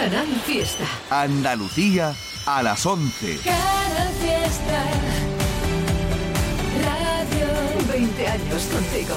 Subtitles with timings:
[0.00, 0.86] Canal Fiesta.
[1.10, 3.38] Andalucía a las 11.
[3.44, 4.82] Canal Fiesta.
[6.86, 7.46] Radio
[7.92, 9.14] 20 años contigo.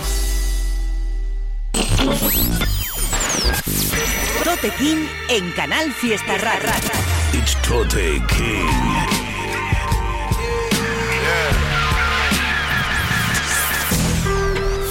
[4.43, 6.75] Tote King en Canal Fiesta Rara.
[7.31, 8.67] It's Tote King.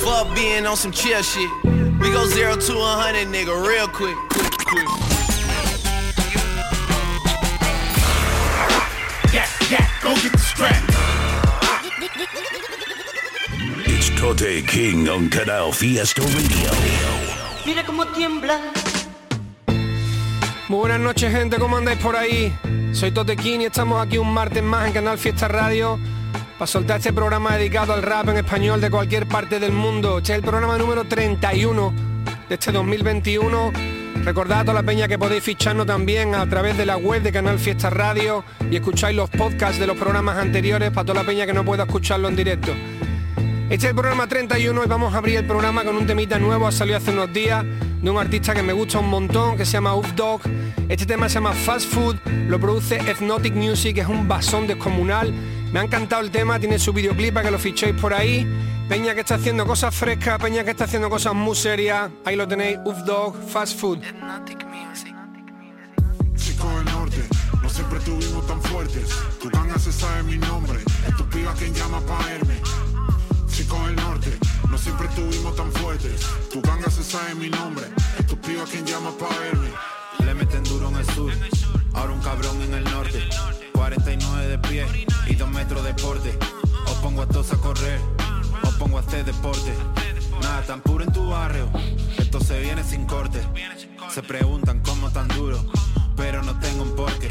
[0.03, 1.51] Fuck being on some chill shit.
[2.01, 5.12] We go zero to a hundred, nigga, real quick, quick, quick.
[10.03, 10.83] Go get the strap.
[13.87, 16.71] It's Tote King on Canal Fiesta Radio.
[17.65, 18.59] Mira cómo tiembla.
[20.69, 22.53] Muy buenas noches gente, ¿cómo andáis por ahí?
[22.93, 25.99] Soy Totequín y estamos aquí un martes más en Canal Fiesta Radio
[26.59, 30.19] para soltar este programa dedicado al rap en español de cualquier parte del mundo.
[30.19, 31.93] Este es el programa número 31
[32.49, 34.02] de este 2021.
[34.25, 37.33] Recordad a toda la peña que podéis ficharnos también a través de la web de
[37.33, 41.47] Canal Fiesta Radio y escucháis los podcasts de los programas anteriores para toda la peña
[41.47, 42.73] que no pueda escucharlo en directo.
[43.69, 46.67] Este es el programa 31 y vamos a abrir el programa con un temita nuevo,
[46.67, 47.65] ha salido hace unos días,
[48.03, 50.43] de un artista que me gusta un montón, que se llama Uf Dog.
[50.89, 52.17] Este tema se llama Fast Food,
[52.49, 55.33] lo produce Ethnotic Music, es un basón descomunal.
[55.73, 58.47] Me ha encantado el tema, tiene su videoclip para que lo fichéis por ahí.
[58.93, 62.11] Peña que está haciendo cosas frescas, Peña que está haciendo cosas muy serias.
[62.27, 64.01] Ahí lo tenéis, Uf Dog, Fast Food.
[66.37, 67.27] Chico del norte,
[67.63, 69.09] no siempre estuvimos tan fuertes.
[69.41, 72.61] Tu ganga se sabe mi nombre, es tu piba quien llama pa' verme.
[73.51, 74.39] Chico del norte,
[74.71, 76.21] no siempre estuvimos tan fuertes.
[76.53, 77.87] Tu ganga se sabe mi nombre,
[78.19, 79.71] es tu piba quien llama pa' verme.
[80.23, 81.33] Le meten duro en el sur,
[81.95, 83.27] ahora un cabrón en el norte.
[83.73, 84.87] 49 de pie
[85.29, 86.39] y 2 metros de porte.
[86.85, 87.99] Os pongo a todos a correr,
[89.07, 89.73] hacer deporte.
[90.41, 91.71] Nada tan puro en tu barrio,
[92.19, 93.41] esto se viene sin corte.
[94.13, 95.65] Se preguntan cómo tan duro,
[96.17, 97.31] pero no tengo un porqué.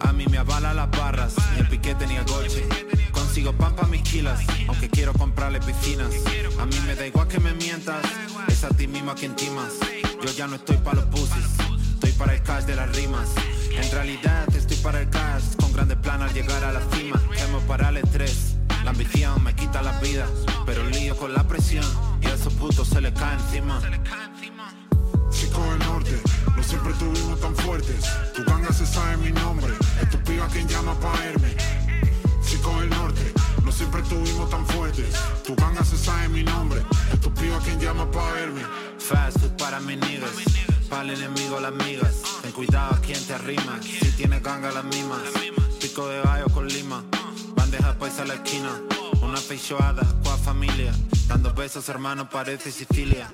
[0.00, 2.66] A mí me avala las barras, ni el piquete ni el golche.
[3.12, 6.12] Consigo pan pa' mis kilas, aunque quiero comprarle piscinas.
[6.58, 8.04] A mí me da igual que me mientas,
[8.48, 9.74] es a ti mismo a quien timas.
[10.22, 11.46] Yo ya no estoy pa' los pussies,
[11.94, 13.28] estoy para el cash de las rimas.
[13.70, 17.20] En realidad estoy para el cash, con grandes planes al llegar a la cima.
[17.38, 20.26] Hemos para el estrés, la ambición me quita la vida,
[20.66, 21.84] pero lío con la presión
[22.20, 23.80] y a esos putos se les cae encima.
[25.30, 26.20] Chico del norte,
[26.56, 28.04] no siempre estuvimos tan fuertes.
[28.34, 31.56] Tu ganga se sabe mi nombre, es tu piba quien llama pa' verme.
[32.44, 33.32] Chico del norte,
[33.64, 35.14] no siempre estuvimos tan fuertes.
[35.46, 38.62] Tu ganga se sabe mi nombre, es tu piba quien llama pa' verme.
[38.98, 40.30] Fast food para mis niggas,
[40.88, 42.14] para el enemigo las migas.
[42.42, 45.20] Ten cuidado a quien te arrima, si tienes ganga las mismas.
[45.80, 47.02] Pico de gallo con lima,
[47.70, 48.70] bandeja paisa a la esquina.
[49.22, 50.92] Una feijoada, cua familia,
[51.28, 53.30] dando besos hermanos parece Sicilia.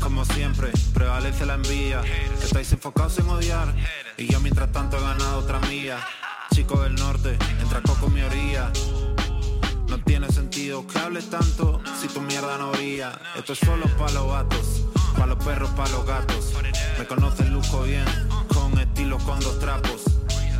[0.00, 2.02] Como siempre, prevalece la envidia.
[2.42, 3.74] Estáis enfocados en odiar,
[4.16, 5.98] y yo mientras tanto he ganado otra mía.
[6.54, 8.72] Chico del norte, entra coco mi orilla.
[9.88, 13.12] No tiene sentido que hables tanto si tu mierda no brilla.
[13.36, 14.84] Esto es solo pa' los gatos,
[15.18, 16.52] pa' los perros, pa' los gatos.
[16.98, 18.06] Me conocen lujo bien,
[18.54, 20.15] con estilo con dos trapos.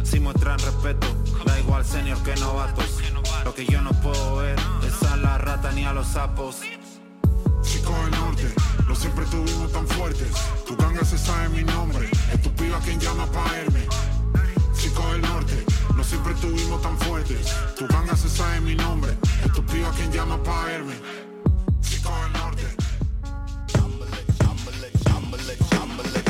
[0.07, 1.09] Si muestran respeto,
[1.45, 3.03] da igual senior que novatos.
[3.45, 4.57] Lo que yo no puedo ver
[4.87, 6.61] es a la rata ni a los sapos.
[7.63, 8.55] Chico del norte,
[8.87, 10.29] no siempre estuvimos tan fuertes.
[10.65, 13.89] Tu ganga se sabe mi nombre, es tu piba quien llama pa' verme.
[14.77, 15.65] Chico del norte,
[15.97, 17.53] no siempre estuvimos tan fuertes.
[17.77, 20.95] Tu ganga se sabe mi nombre, es tu piba quien llama pa' verme.
[21.81, 22.77] Chico del norte.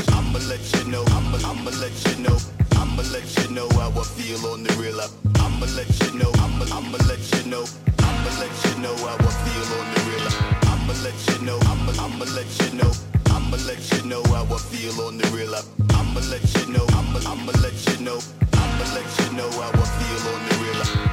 [0.09, 2.37] I'ma let you know, I'ma, I'ma let you know,
[2.87, 5.11] I'ma let you know how I feel on the real up.
[5.41, 7.65] I'ma let you know, I'ma, I'ma let you know,
[7.99, 10.27] I'ma let you know how I feel on the real.
[10.71, 12.93] I'ma let you know, I'ma, I'ma let you know,
[13.35, 15.55] I'ma let you know how I feel on the real.
[15.99, 18.21] I'ma let you know, I'ma, I'ma let you know,
[18.55, 21.06] I'ma let you know how I feel on the real.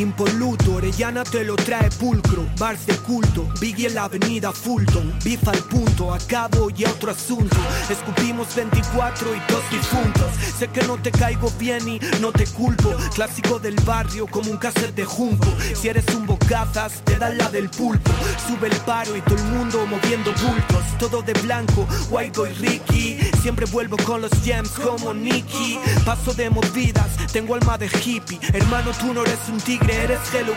[0.00, 5.50] Impoluto, Orellana te lo trae pulcro, bars de culto, Biggie en la avenida Fulton, bifa
[5.50, 7.58] al punto, acabo y a otro asunto,
[7.90, 10.26] escupimos 24 y dos difuntos,
[10.58, 14.56] sé que no te caigo bien y no te culpo, clásico del barrio como un
[14.56, 18.10] cassette de junco, si eres un bocazas te dan la del pulpo,
[18.48, 23.18] sube el paro y todo el mundo moviendo bultos, todo de blanco, White y Ricky,
[23.42, 28.92] siempre vuelvo con los gems como Nicky, paso de movidas, tengo alma de hippie, hermano
[28.98, 30.54] tú no eres un tigre, querer é Hello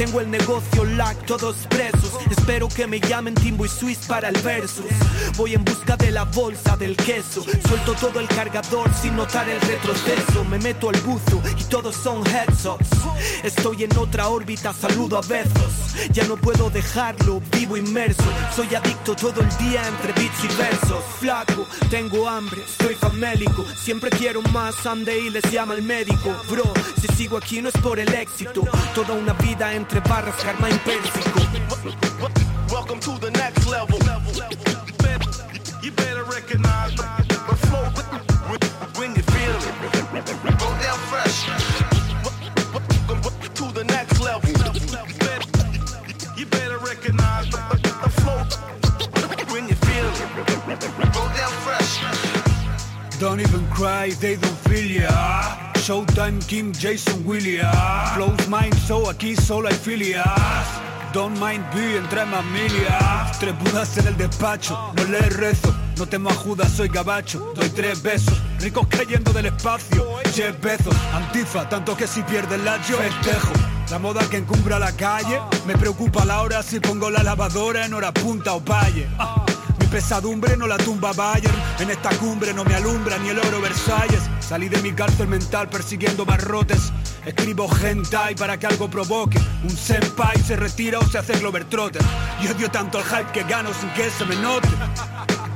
[0.00, 0.80] Tengo el negocio
[1.26, 2.12] todos presos.
[2.30, 4.84] Espero que me llamen Timbo y Swiss para el versus.
[5.36, 7.44] Voy en busca de la bolsa del queso.
[7.66, 10.44] Suelto todo el cargador sin notar el retroceso.
[10.44, 12.88] Me meto al buzo y todos son headshots.
[13.42, 15.72] Estoy en otra órbita, saludo a besos.
[16.12, 18.24] Ya no puedo dejarlo, vivo inmerso.
[18.54, 21.04] Soy adicto todo el día entre beats y versos.
[21.18, 23.64] Flaco, tengo hambre, estoy famélico.
[23.76, 26.34] Siempre quiero más, ande y les llama el médico.
[26.50, 28.62] Bro, si sigo aquí no es por el éxito.
[28.94, 31.40] Toda una vida entre barras, karma impérsico.
[32.70, 33.98] Welcome to the next level.
[35.82, 37.90] You better recognize the flow
[38.96, 39.64] when you feel it.
[40.58, 41.44] Go down fresh.
[43.54, 44.48] To the next level.
[46.36, 48.44] You better recognize the flow
[49.52, 51.12] when you feel it.
[51.12, 51.98] Go down fresh.
[53.18, 55.69] Don't even cry, they don't feel ya.
[55.80, 57.74] Showtime King Jason Williams.
[58.14, 60.26] Flows mine, so aquí solo hay filias.
[61.12, 63.38] Don't mind be entre familias.
[63.40, 65.74] Tres budas en el despacho, no le rezo.
[65.96, 67.52] No temo a Judas, soy gabacho.
[67.56, 70.06] Doy tres besos, ricos cayendo del espacio.
[70.34, 73.52] Jeff Bezos, antifa, tanto que si pierden la yo festejo.
[73.90, 77.94] La moda que encumbra la calle, me preocupa la hora si pongo la lavadora en
[77.94, 79.08] hora punta o valle.
[79.18, 79.44] Ah,
[79.90, 84.22] pesadumbre no la tumba Bayern, en esta cumbre no me alumbra ni el oro Versalles.
[84.38, 86.92] Salí de mi cárcel mental persiguiendo barrotes.
[87.26, 89.38] Escribo hentai para que algo provoque.
[89.64, 92.02] Un senpai se retira o se hace Globetrotter.
[92.42, 94.68] Y odio tanto el hype que gano sin que se me note.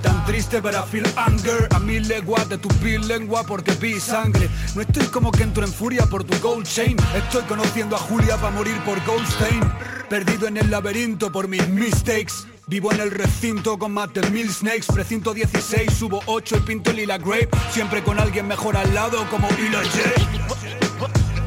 [0.03, 4.51] Tan triste para feel anger A mil leguas de tu piel lengua porque vi sangre
[4.75, 8.37] No estoy como que entro en furia por tu gold chain Estoy conociendo a Julia
[8.37, 9.63] para morir por Goldstein
[10.11, 14.51] Perdido en el laberinto por mis mistakes Vivo en el recinto con más de mil
[14.51, 19.27] snakes Precinto 16, subo 8 y pinto lila grape Siempre con alguien mejor al lado
[19.31, 20.55] como Ila J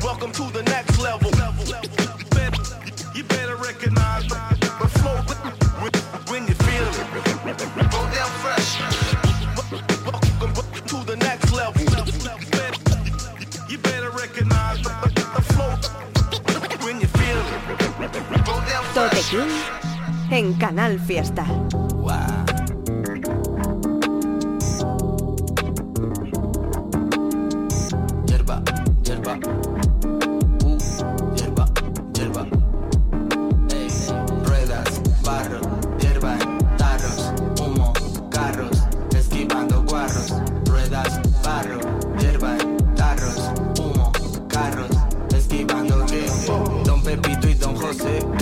[0.03, 1.31] Welcome to the next level.
[3.13, 5.17] You better recognize the flow
[6.31, 6.97] when you feel it.
[7.91, 8.79] Go down fresh.
[10.05, 10.53] Welcome
[10.85, 11.81] to the next level.
[13.67, 15.75] You better recognize the flow
[16.85, 18.45] when you feel it.
[18.45, 19.86] Go down fresh.
[20.29, 21.45] En Canal Fiesta.
[28.25, 28.61] Yerba,
[29.03, 29.39] yerba.
[30.63, 30.77] Uh,
[31.35, 31.65] yerba,
[32.13, 32.45] yerba.
[33.71, 33.89] Ey,
[34.45, 35.61] ruedas, barro,
[35.99, 36.37] hierba
[36.77, 37.93] tarros, humo,
[38.29, 38.83] carros,
[39.15, 40.33] esquivando guarros.
[40.65, 41.79] Ruedas, barro,
[42.19, 42.57] hierba
[42.95, 44.11] tarros, humo,
[44.49, 44.89] carros,
[45.35, 46.25] esquivando que.
[46.85, 48.36] Don Pepito y Don José.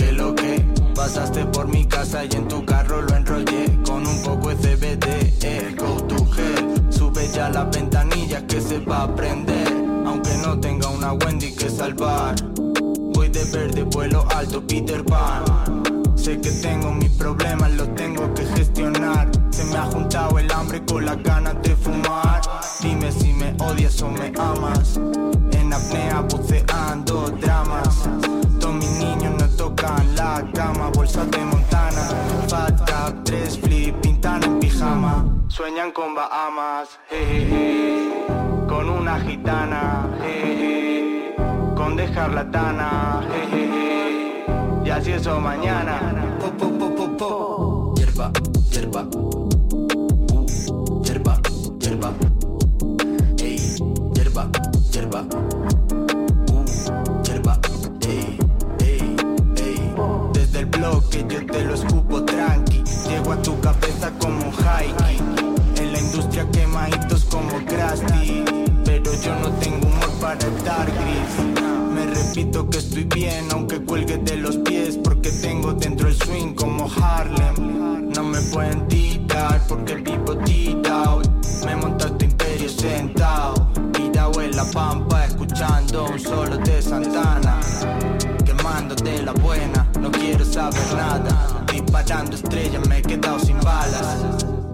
[1.06, 5.34] Pasaste por mi casa y en tu carro lo enrollé con un poco de CBD,
[5.40, 6.92] eh, go to hell.
[6.92, 9.68] Sube ya las ventanillas que se va a prender,
[10.04, 12.34] aunque no tenga una Wendy que salvar.
[13.14, 15.44] Voy de verde, vuelo alto, Peter Pan.
[16.16, 19.30] Sé que tengo mis problemas, los tengo que gestionar.
[19.50, 22.40] Se me ha juntado el hambre con las ganas de fumar.
[22.82, 24.96] Dime si me odias o me amas.
[25.52, 28.08] En apnea buceando dramas.
[30.90, 32.08] Bolsas de Montana,
[32.48, 35.24] Fat Cap, tres flip, pintan en pijama.
[35.48, 38.26] Sueñan con Bahamas, jejeje.
[38.68, 41.34] Con una gitana, jejeje.
[41.74, 44.44] Con dejar la tana, jejeje.
[44.84, 46.00] Y así eso mañana.
[46.40, 48.30] Po, po, po, yerba.
[61.56, 62.82] Te lo escupo tranqui.
[63.08, 64.94] Llego a tu cabeza como high
[65.76, 68.44] En la industria quemaditos como Krusty.
[68.84, 71.32] Pero yo no tengo humor para estar gris.
[71.94, 76.54] Me repito que estoy bien, aunque cuelgue de los pies, porque tengo dentro el swing
[76.54, 78.10] como Harlem.
[78.14, 81.22] No me pueden tirar porque vivo tirado.
[81.64, 81.74] Me
[82.18, 87.60] tu imperio sentado, tirado en la pampa, escuchando un solo de Santana.
[88.44, 89.32] Quemando de la
[90.56, 91.64] saber nada.
[91.70, 94.16] Disparando estrellas, me he quedado sin balas.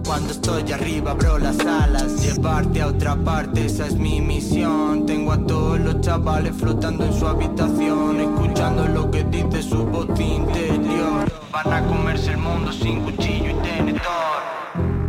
[0.05, 2.21] Cuando estoy arriba abro las alas.
[2.23, 5.05] Llevarte a otra parte, esa es mi misión.
[5.05, 10.07] Tengo a todos los chavales flotando en su habitación Escuchando lo que dice su voz
[10.19, 11.29] interior.
[11.51, 14.41] Van a comerse el mundo sin cuchillo y tenedor.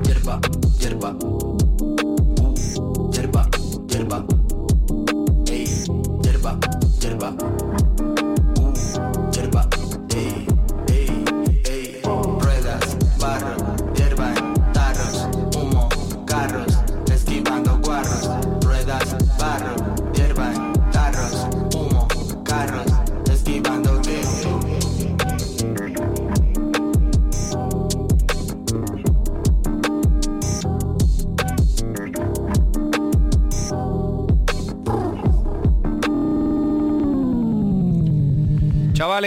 [0.03, 0.41] Yerba,
[0.81, 1.15] yerba
[2.37, 3.49] Uh, yerba,
[3.89, 4.25] yerba
[5.47, 5.67] Ey,
[6.23, 6.59] yerba,
[7.01, 7.35] yerba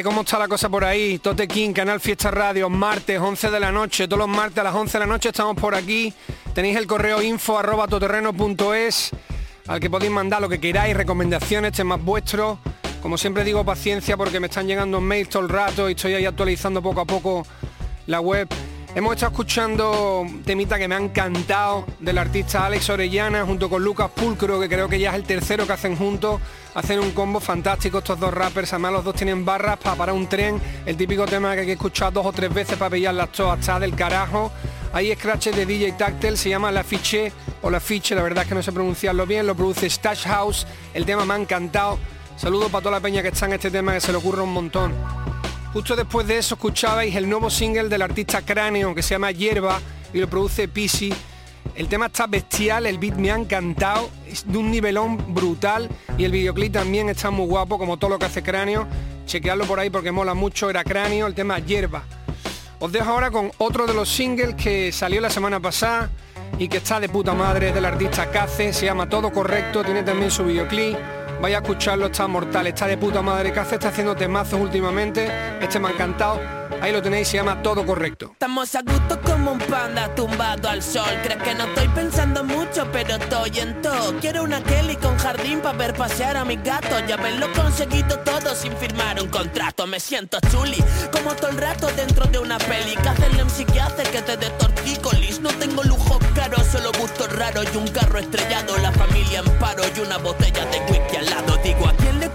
[0.04, 1.18] ¿cómo está la cosa por ahí?
[1.20, 4.08] Tote King, Canal Fiesta Radio, martes, 11 de la noche.
[4.08, 6.14] Todos los martes a las 11 de la noche estamos por aquí.
[6.54, 9.12] Tenéis el correo info arroba toterreno.es
[9.68, 12.60] al que podéis mandar lo que queráis, recomendaciones, temas vuestros.
[13.02, 16.26] Como siempre digo, paciencia porque me están llegando mails todo el rato y estoy ahí
[16.26, 17.46] actualizando poco a poco
[18.06, 18.48] la web.
[18.96, 24.10] Hemos estado escuchando temita que me ha encantado del artista Alex Orellana junto con Lucas
[24.10, 26.42] Pulcro, que creo que ya es el tercero que hacen juntos.
[26.74, 30.28] Hacen un combo fantástico estos dos rappers, además los dos tienen barras para parar un
[30.28, 33.32] tren, el típico tema que hay que escuchar dos o tres veces para pillar las
[33.32, 34.52] todas, está del carajo.
[34.94, 37.32] Hay scratches de DJ Tactel, se llama La Fiche
[37.64, 40.68] o La Fiche, la verdad es que no sé pronunciarlo bien, lo produce Stash House,
[40.94, 41.98] el tema me ha encantado.
[42.36, 44.54] Saludos para toda la peña que está en este tema, que se le ocurre un
[44.54, 44.94] montón.
[45.78, 49.80] Justo después de eso escuchabais el nuevo single del artista Cráneo que se llama Hierba
[50.12, 51.14] y lo produce Pisi.
[51.76, 56.24] El tema está bestial, el beat me ha encantado, es de un nivelón brutal y
[56.24, 58.88] el videoclip también está muy guapo como todo lo que hace Cráneo.
[59.28, 62.06] Chequeadlo por ahí porque mola mucho, era Cráneo, el tema Hierba.
[62.80, 66.10] Os dejo ahora con otro de los singles que salió la semana pasada
[66.58, 70.32] y que está de puta madre del artista Cace, se llama Todo Correcto, tiene también
[70.32, 70.98] su videoclip.
[71.42, 73.52] Vaya a escucharlo, está mortal, está de puta madre.
[73.54, 76.40] Cace está haciendo temazos últimamente, este me ha encantado.
[76.82, 78.32] Ahí lo tenéis, se llama Todo Correcto.
[78.34, 81.10] Estamos a gusto como un panda tumbado al sol.
[81.24, 84.20] Crees que no estoy pensando mucho, pero estoy en todo.
[84.20, 87.04] Quiero una Kelly con jardín para ver pasear a mis gatos.
[87.08, 89.88] Ya haberlo conseguido todo sin firmar un contrato.
[89.88, 92.96] Me siento chuli, como todo el rato dentro de una peli.
[92.96, 95.40] Que hacerle un que hace que te dé tortícolis.
[95.40, 98.78] No tengo lujo caro, solo gusto raro y un carro estrellado.
[98.78, 101.47] La familia en paro y una botella de whisky al.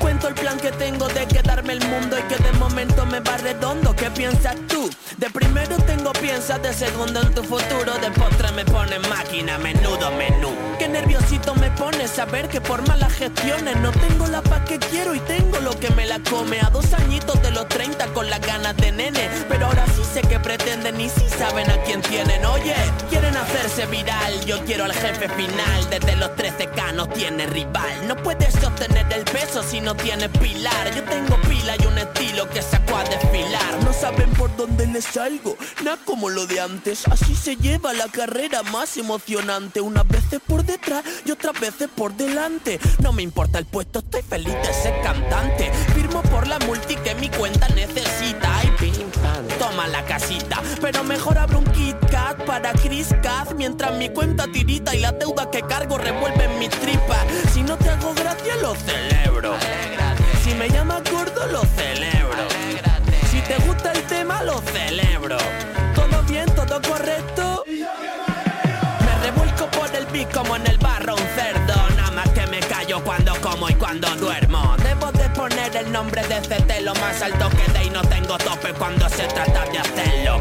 [0.02, 3.36] Cuento el plan que tengo de quedarme el mundo y que de momento me va
[3.36, 3.94] redondo?
[3.94, 4.90] ¿Qué piensas tú?
[5.16, 10.10] De primero tengo piensa, de segundo en tu futuro, de postre me pone máquina, menudo
[10.10, 10.50] menú.
[10.78, 15.14] Qué nerviosito me pone saber que por malas gestiones no tengo la paz que quiero
[15.14, 16.60] y tengo lo que me la come.
[16.60, 20.22] A dos añitos de los 30 con las ganas de nene, pero ahora sí sé
[20.22, 22.44] que pretenden y sí saben a quién tienen.
[22.46, 22.74] Oye,
[23.08, 25.90] quieren hacerse viral, yo quiero al jefe final.
[25.90, 28.08] Desde los 13k no tiene rival.
[28.08, 30.94] No puedes sostener el peso si no tienes pilar.
[30.94, 33.84] Yo tengo pila y un estilo que sacó a desfilar.
[33.84, 37.06] No saben por dónde les salgo, nada como lo de antes.
[37.08, 39.80] Así se lleva la carrera más emocionante.
[39.80, 42.78] Unas veces por detrás y otras veces por delante.
[43.00, 45.70] No me importa el puesto, estoy feliz de ser cantante.
[45.94, 48.71] Firmo por la multi que mi cuenta necesita.
[49.62, 50.60] Toma la casita.
[50.80, 53.52] Pero mejor abro un Kit Kat para Chris Kat.
[53.54, 57.18] Mientras mi cuenta tirita y la deuda que cargo revuelven mi tripa.
[57.52, 59.54] Si no te hago gracia, lo celebro.
[60.42, 62.44] Si me llamas gordo, lo celebro.
[63.30, 65.38] Si te gusta el tema, lo celebro.
[65.94, 67.64] Todo bien, todo correcto.
[67.68, 71.74] Me revuelco por el beat como en el barro un cerdo.
[71.96, 74.31] Nada más que me callo cuando como y cuando duermo.
[76.02, 79.64] Nombre de CT lo más alto que de y no tengo tope cuando se trata
[79.70, 80.40] de hacerlo.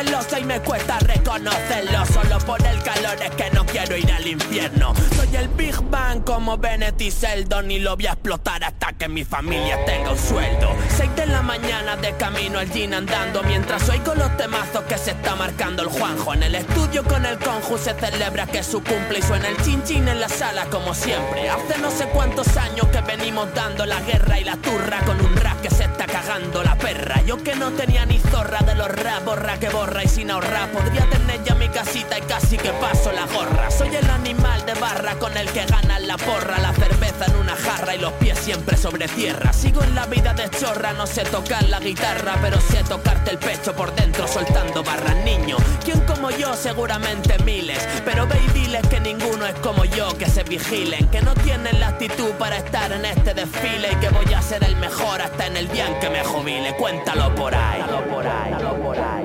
[0.00, 2.06] Sé y me cuesta reconocerlo.
[2.06, 4.94] Solo por el calor es que no quiero ir al infierno.
[5.14, 9.08] Soy el Big Bang como Bennett y Sheldon y lo voy a explotar hasta que
[9.08, 10.74] mi familia tenga un sueldo.
[10.96, 15.10] 6 de la mañana de camino al gym andando mientras oigo los temazos que se
[15.10, 16.32] está marcando el Juanjo.
[16.32, 19.82] En el estudio con el conju se celebra que su cumple y suena el chin
[19.84, 21.50] chin en la sala como siempre.
[21.50, 25.36] Hace no sé cuántos años que venimos dando la guerra y la turra con un
[25.36, 27.20] rap que se está cagando la perra.
[27.26, 30.70] Yo que no tenía ni zorra de los rap, borra que borra y sin ahorrar.
[30.70, 33.70] Podría tener ya mi casita y casi que paso la gorra.
[33.70, 36.58] Soy el animal de barra con el que ganan la porra.
[36.58, 39.52] La cerveza en una jarra y los pies siempre sobre tierra.
[39.52, 43.38] Sigo en la vida de chorra, no sé tocar la guitarra, pero sé tocarte el
[43.38, 45.56] pecho por dentro soltando barras, niño.
[45.84, 46.54] ¿Quién como yo?
[46.54, 47.78] Seguramente miles.
[48.04, 51.80] Pero ve y diles que ninguno es como yo, que se vigilen, que no tienen
[51.80, 55.46] la actitud para estar en este desfile y que voy a ser el mejor hasta
[55.46, 56.76] en el día en que me jubile.
[56.76, 57.82] Cuéntalo por ahí.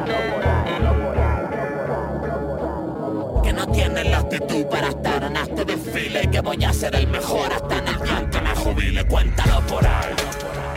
[0.06, 0.55] Que
[3.56, 7.54] no tienen la actitud para estar en este desfile que voy a ser el mejor
[7.54, 8.56] hasta en el día que me.
[9.08, 10.75] Cuéntalo por ahí.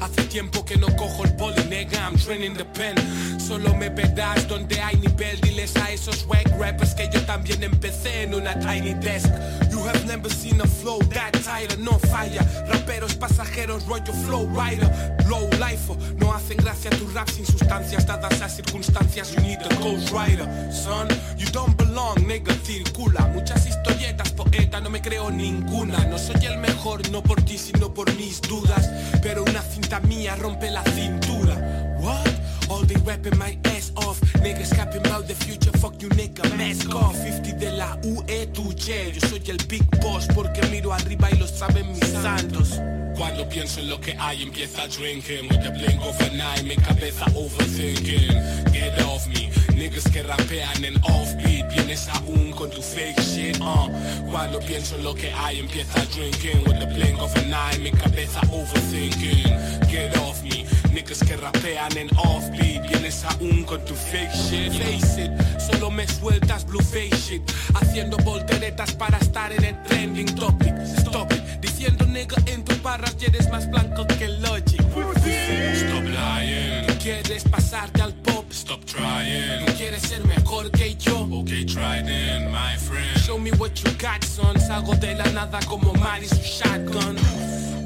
[0.00, 2.96] Hace tiempo que no cojo el poli, nega, I'm training the pen.
[3.38, 5.38] Solo me verás donde hay nivel.
[5.42, 9.28] Diles a esos wack rappers que yo también empecé en una tiny desk.
[9.70, 12.42] You have never seen a flow that tighter, no falla.
[12.68, 14.90] Raperos pasajeros, rollo flow rider.
[15.28, 19.32] Low life, no hace hacen gracia tu rap sin sustancias dadas las circunstancias.
[19.34, 21.08] You need a ghost rider, son.
[21.36, 23.28] You don't belong, nigga, circula.
[23.34, 26.04] Muchas historietas, poeta, no me creo ninguna.
[26.06, 28.90] No soy el mejor, no por ti, sino por mis dudas.
[29.22, 31.96] Pero una cinta mía rompe la cintura.
[31.98, 32.28] What?
[32.68, 34.20] All they rapping my ass off.
[34.42, 37.16] Niggas capping out the future, fuck you nigga, mask off.
[37.16, 39.10] 50 de la UE, tu J.
[39.12, 42.80] Yo soy el big boss porque miro arriba y lo saben mis santos.
[43.16, 45.48] Cuando pienso en lo que hay empieza drinking.
[45.48, 48.72] With the blink of an eye mi cabeza overthinking.
[48.72, 51.72] Get off me Niggas que rapean en offbeat.
[51.72, 53.88] Vienes aún con tu fake shit uh.
[54.30, 56.64] Cuando pienso en lo que hay empieza drinking.
[56.66, 59.88] With the blink of an eye mi cabeza overthinking.
[59.88, 62.88] Get off me Niggas que rapean en offbeat.
[62.88, 64.72] Vienes aún con tu fake shit.
[64.72, 67.42] Face it Solo me sueltas blue face shit.
[67.74, 70.74] Haciendo volteretas para estar en el trending topic.
[70.98, 74.80] Stop it Diciendo nigga en tus barras y eres más blanco que Logic.
[74.80, 76.86] Stop lying.
[77.02, 78.44] ¿Quieres pasarte al pop?
[78.52, 79.66] Stop trying.
[79.76, 81.22] ¿Quieres ser mejor que yo?
[81.32, 83.18] Ok, try then, my friend.
[83.26, 84.60] Show me what you got, son.
[84.60, 87.16] Salgo de la nada como Mari su shotgun.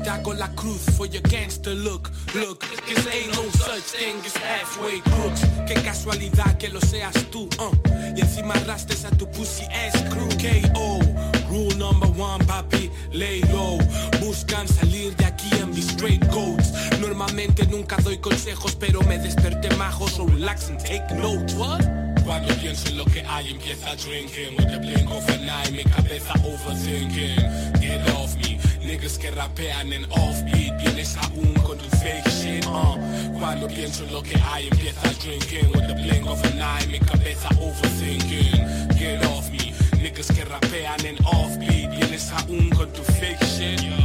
[0.04, 4.36] Te hago la cruz for your gangster look Look, cause ain't no such thing as
[4.36, 5.40] halfway crooks.
[5.66, 7.72] Qué casualidad que lo seas tú, uh.
[8.14, 11.00] Y encima arrastres a tu pussy ass crew K.O.
[11.48, 13.78] Rule number one, papi, lay low.
[14.20, 16.72] Buscan salir de aquí en mis straight goats.
[17.00, 21.84] Normalmente nunca doy consejos Pero me desperté majo So relax and take notes, what?
[22.24, 24.56] Cuando pienso en lo que hay empieza drinking.
[24.58, 27.80] With the blink of an eye mi cabeza overthinking.
[27.80, 28.58] Get off me.
[28.84, 30.76] Niggas que rapean en offbeat.
[30.82, 32.98] Vienes aún con tu fake shit uh.
[33.38, 35.70] Cuando pienso en lo que hay empieza drinking.
[35.72, 38.98] With the blink of an eye mi cabeza overthinking.
[38.98, 39.65] Get off me
[40.06, 43.96] Niggas que rapean en offbeat Vienes aún con tu fake shit yo.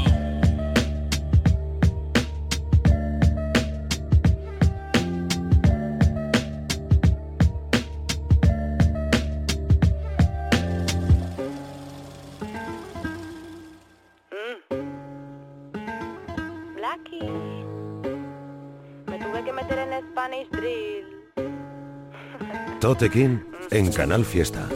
[16.75, 17.22] Blackie.
[19.05, 21.05] Me tuve que meter en Spanish Drill.
[22.79, 23.38] Tote King
[23.69, 24.67] en Canal Fiesta.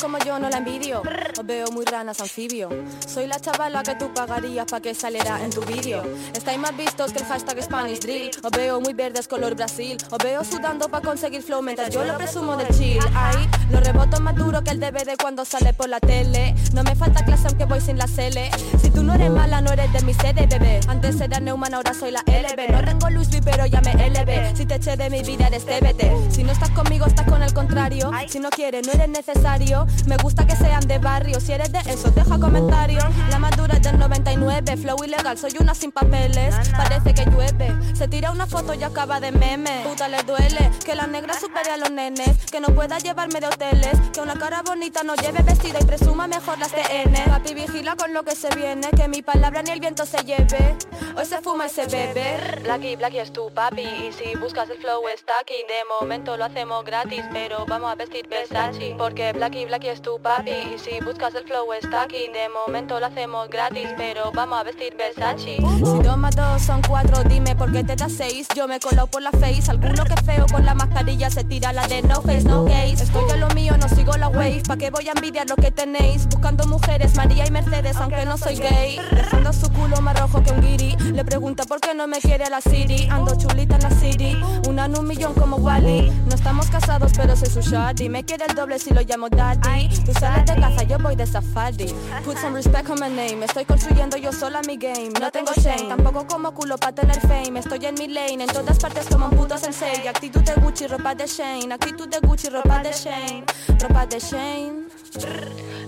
[0.00, 1.02] Como yo, no la envidio.
[1.38, 2.68] Os veo muy ranas anfibio.
[3.06, 6.02] Soy la chavala que tú pagarías para que saliera en tu vídeo.
[6.32, 8.30] Estáis más vistos que el hashtag Spanish Drill.
[8.42, 9.96] Os veo muy verdes color Brasil.
[10.10, 13.00] Os veo sudando para conseguir flow mientras yo lo presumo del chill.
[13.14, 16.54] Ahí los rebotos más duro que el DVD cuando sale por la tele.
[16.72, 18.50] No me falta clase aunque voy sin la cele.
[18.80, 20.80] Si tú no eres mala, no eres de mi sede, bebé.
[20.88, 22.72] Antes era Neumann, ahora soy la LB.
[22.72, 24.54] No tengo luz, pero ya me elevé.
[24.56, 26.32] Si te eché de mi vida, eres TBT.
[26.32, 28.10] Si no estás conmigo, estás con el contrario.
[28.28, 29.86] Si no quieres, no eres necesario.
[30.06, 31.40] Me gusta que sean de barrio.
[31.40, 33.04] Si eres de eso, deja comentarios.
[33.30, 34.76] La más dura es del 99.
[34.76, 36.54] Flow ilegal, soy una sin papeles.
[36.72, 37.74] Parece que llueve.
[37.94, 39.82] Se tira una foto y acaba de meme.
[39.84, 42.36] Puta le duele que la negra supere a los nenes.
[42.50, 46.60] Que no pueda llevarme de Que una cara bonita no lleve vestida y presuma mejor
[46.60, 47.12] las TN.
[47.28, 48.88] Papi, vigila con lo que se viene.
[48.90, 50.76] Que mi palabra ni el viento se lleve.
[51.16, 52.60] Hoy se fuma y se bebe.
[52.62, 53.82] Blacky, Blacky es tu papi.
[53.82, 55.54] Y si buscas el flow está aquí.
[55.66, 57.24] De momento lo hacemos gratis.
[57.32, 58.94] Pero vamos a vestir Versace.
[58.96, 60.52] Porque Blacky, Blacky es tu papi.
[60.52, 62.28] Y si buscas el flow está aquí.
[62.28, 63.88] De momento lo hacemos gratis.
[63.96, 65.56] Pero vamos a vestir Versace.
[65.56, 68.46] Si dos más dos son cuatro, dime por qué te das seis.
[68.54, 69.68] Yo me colo por la face.
[69.68, 73.02] Alguno que feo con la mascarilla se tira la de no face, no case.
[73.02, 74.62] Estoy lo mío, no sigo la wave.
[74.66, 76.26] ¿Pa' qué voy a envidiar lo que tenéis?
[76.28, 78.98] Buscando mujeres, María y Mercedes, aunque no soy gay.
[79.10, 80.96] Dejando su culo más rojo que un guiri.
[81.12, 83.08] Le pregunta por qué no me quiere a la city.
[83.10, 84.36] Ando chulita en la city.
[84.68, 86.10] Una en un millón como Wally.
[86.26, 88.08] No estamos casados, pero soy su shawty.
[88.08, 89.88] Me quiere el doble si lo llamo daddy.
[90.04, 91.94] Tú sales de casa, yo voy de safari.
[92.24, 93.44] Put some respect on my name.
[93.44, 95.10] Estoy construyendo yo sola mi game.
[95.20, 97.58] No tengo shame, tampoco como culo pa' tener fame.
[97.58, 100.06] Estoy en mi lane, en todas partes como un puto sensei.
[100.06, 101.72] Actitud de Gucci, ropa de Shane.
[101.72, 103.37] Actitud de Gucci, ropa de Shane.
[103.80, 104.88] Ropa de Shane.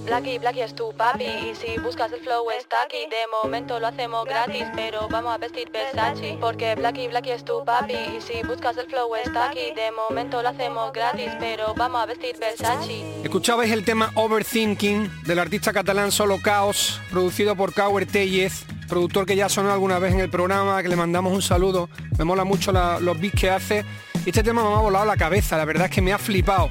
[0.04, 1.24] Blacky, Blacky es tu papi.
[1.24, 2.96] Y si buscas el flow está aquí.
[3.10, 6.36] De momento lo hacemos gratis, pero vamos a vestir Versace.
[6.40, 7.94] Porque Blacky, Blacky es tu papi.
[7.94, 9.72] Y si buscas el flow está aquí.
[9.74, 13.04] De momento lo hacemos gratis, pero vamos a vestir Versace.
[13.22, 19.36] Escuchabais el tema Overthinking del artista catalán Solo Caos, producido por Cauer Tellez, productor que
[19.36, 21.88] ya sonó alguna vez en el programa, que le mandamos un saludo.
[22.18, 23.84] Me mola mucho la- los beats que hace.
[24.24, 26.68] Y este tema me ha volado la cabeza, la verdad es que me ha flipado.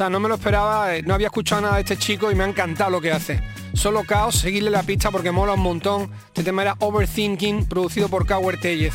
[0.00, 2.42] Sea, no me lo esperaba, eh, no había escuchado nada de este chico y me
[2.42, 3.38] ha encantado lo que hace.
[3.74, 6.10] Solo Caos, seguirle la pista porque mola un montón.
[6.28, 8.94] Este tema era Overthinking, producido por Cauer Tellez.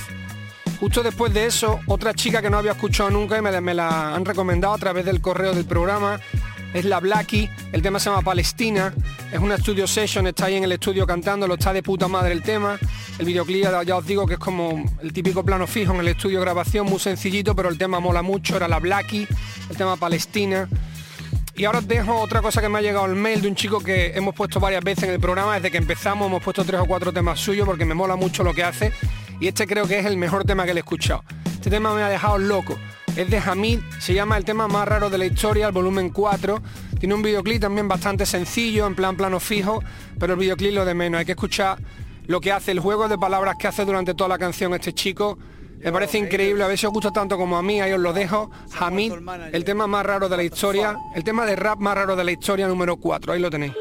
[0.80, 4.26] Justo después de eso, otra chica que no había escuchado nunca y me, la- han
[4.26, 6.20] recomendado a través del correo del programa
[6.74, 8.92] es la Blackie, el tema se llama Palestina,
[9.32, 12.34] es una studio session, está ahí en el estudio cantando, lo está de puta madre
[12.34, 12.80] el tema,
[13.20, 16.42] el videoclip ya, os digo que es como el típico plano fijo en el estudio
[16.42, 19.28] grabación, muy sencillito, pero el tema mola mucho, era la Blackie,
[19.70, 20.68] el tema Palestina.
[21.58, 23.80] Y ahora os dejo otra cosa que me ha llegado el mail de un chico
[23.80, 26.86] que hemos puesto varias veces en el programa, desde que empezamos hemos puesto tres o
[26.86, 28.92] cuatro temas suyos porque me mola mucho lo que hace
[29.40, 31.24] y este creo que es el mejor tema que le he escuchado.
[31.46, 32.78] Este tema me ha dejado loco.
[33.16, 36.62] Es de Hamid, se llama el tema más raro de la historia, el volumen 4.
[37.00, 39.82] Tiene un videoclip también bastante sencillo, en plan plano fijo,
[40.20, 41.20] pero el videoclip lo de menos.
[41.20, 41.78] Hay que escuchar
[42.28, 45.38] lo que hace, el juego de palabras que hace durante toda la canción este chico.
[45.84, 48.14] Me parece increíble, a ver si os gusta tanto como a mí, ahí os lo
[48.14, 48.50] dejo.
[48.80, 49.14] Hamid,
[49.52, 52.32] el tema más raro de la historia, el tema de rap más raro de la
[52.32, 53.74] historia número 4, ahí lo tenéis.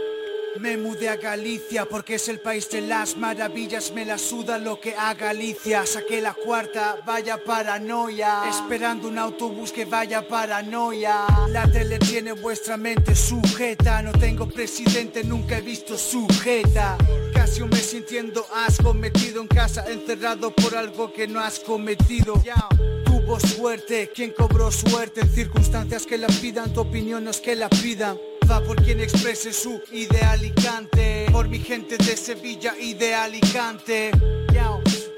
[0.64, 4.80] Me mudé a Galicia porque es el país de las maravillas, me la suda lo
[4.80, 5.84] que a Galicia.
[5.84, 8.48] Saqué la cuarta, vaya paranoia.
[8.48, 11.26] Esperando un autobús que vaya paranoia.
[11.50, 14.00] La tele tiene vuestra mente sujeta.
[14.00, 16.96] No tengo presidente, nunca he visto sujeta.
[17.34, 22.42] Casi un mes sintiendo asco, metido en casa, encerrado por algo que no has cometido.
[23.04, 27.68] Tuvo suerte, quien cobró suerte circunstancias que la pidan, tu opinión no es que la
[27.68, 28.16] pidan.
[28.50, 34.10] Va por quien exprese su idea Alicante Por mi gente de Sevilla y de Alicante.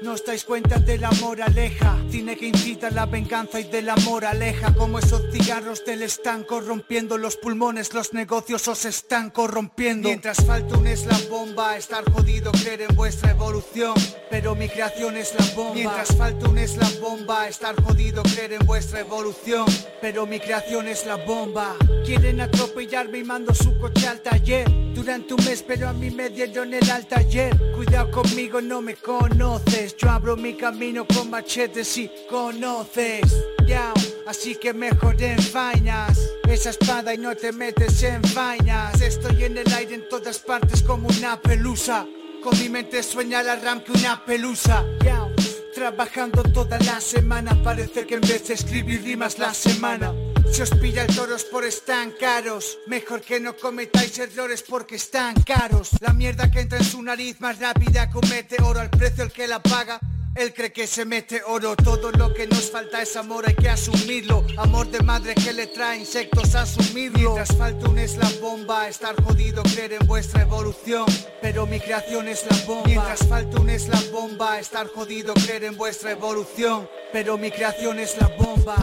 [0.01, 4.73] No estáis cuenta de la moraleja Tiene que incita la venganza y de la moraleja
[4.75, 10.07] Como esos cigarros del están corrompiendo los pulmones Los negocios os están corrompiendo.
[10.07, 13.95] Mientras falta un eslabón bomba Estar jodido creer en vuestra evolución.
[14.29, 15.73] Pero mi creación es la bomba.
[15.73, 19.65] Mientras falta un eslabón bomba Estar jodido creer en vuestra evolución.
[20.01, 21.75] Pero mi creación es la bomba.
[22.05, 24.67] Quieren atropellarme y mando su coche al taller.
[24.97, 28.95] Durante un mes pero a mí me dieron el al taller Cuidado conmigo no me
[28.95, 33.21] conoces Yo abro mi camino con machetes si conoces.
[33.65, 33.93] Yao,
[34.27, 36.19] así que mejor en vainas.
[36.47, 38.99] Esa espada y no te metes en vainas.
[39.01, 42.05] Estoy en el aire en todas partes como una pelusa.
[42.43, 44.83] Con mi mente sueña la ram que una pelusa.
[45.03, 45.31] Yao,
[45.73, 47.55] Trabajando toda la semana.
[47.63, 50.13] Parece que en vez de escribir rimas la semana
[50.51, 55.35] se os pilla el toros por están caros Mejor que no cometáis errores porque están
[55.43, 59.31] caros La mierda que entra en su nariz más rápida comete oro al precio el
[59.31, 59.99] que la paga
[60.37, 63.69] él cree que se mete oro, todo lo que nos falta es amor, hay que
[63.69, 64.45] asumirlo.
[64.57, 67.33] Amor de madre que le trae insectos, asumirlo.
[67.33, 71.05] Mientras falta un eslabón bomba, estar jodido, creer en vuestra evolución.
[71.41, 72.83] Pero mi creación es la bomba.
[72.85, 76.87] Mientras falta un eslabón bomba, estar jodido, creer en vuestra evolución.
[77.11, 78.75] Pero mi creación es la bomba.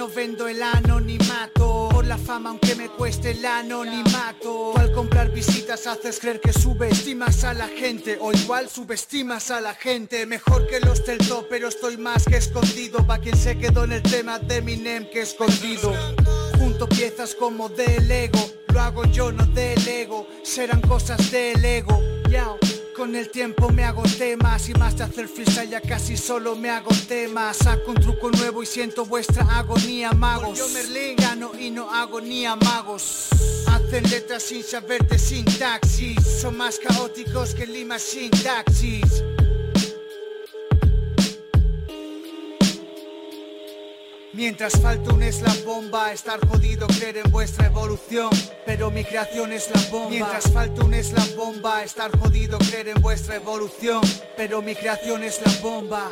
[0.00, 1.90] No vendo el anonimato.
[1.90, 4.72] Por la fama aunque me cueste el anonimato.
[4.78, 9.74] Al comprar visitas haces creer que subestimas a la gente O igual subestimas a la
[9.74, 10.24] gente.
[10.24, 13.06] Mejor que los del top pero estoy más que escondido.
[13.06, 15.92] Pa' quien se quedó en el tema de Eminem que escondido.
[16.58, 18.40] Junto piezas como del ego
[18.72, 20.26] Lo hago yo, no del ego.
[20.42, 22.00] Serán cosas del ego.
[23.00, 26.68] Con el tiempo me hago temas y más de hacer freestyle ya casi solo me
[26.68, 27.56] hago temas.
[27.56, 30.58] Saco un truco nuevo y siento vuestra agonía magos.
[30.58, 33.28] Yo Merlin gano y no hago ni amagos.
[33.68, 36.22] Hacen letras sin saber de sintaxis.
[36.42, 39.24] Son más caóticos que Lima sin taxis
[44.40, 48.30] Mientras falta un eslabón bomba, estar jodido, creer en vuestra evolución.
[48.64, 50.08] Pero mi creación es la bomba.
[50.08, 54.00] Mientras falta un eslabón bomba, estar jodido, creer en vuestra evolución.
[54.38, 56.10] Pero mi creación es la bomba.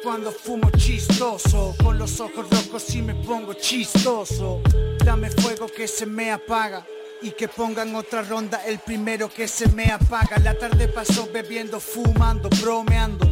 [0.00, 4.62] Cuando fumo chistoso, con los ojos rojos y me pongo chistoso.
[5.04, 6.86] Dame fuego que se me apaga.
[7.20, 10.38] Y que pongan otra ronda, el primero que se me apaga.
[10.38, 13.26] La tarde pasó bebiendo, fumando, bromeando.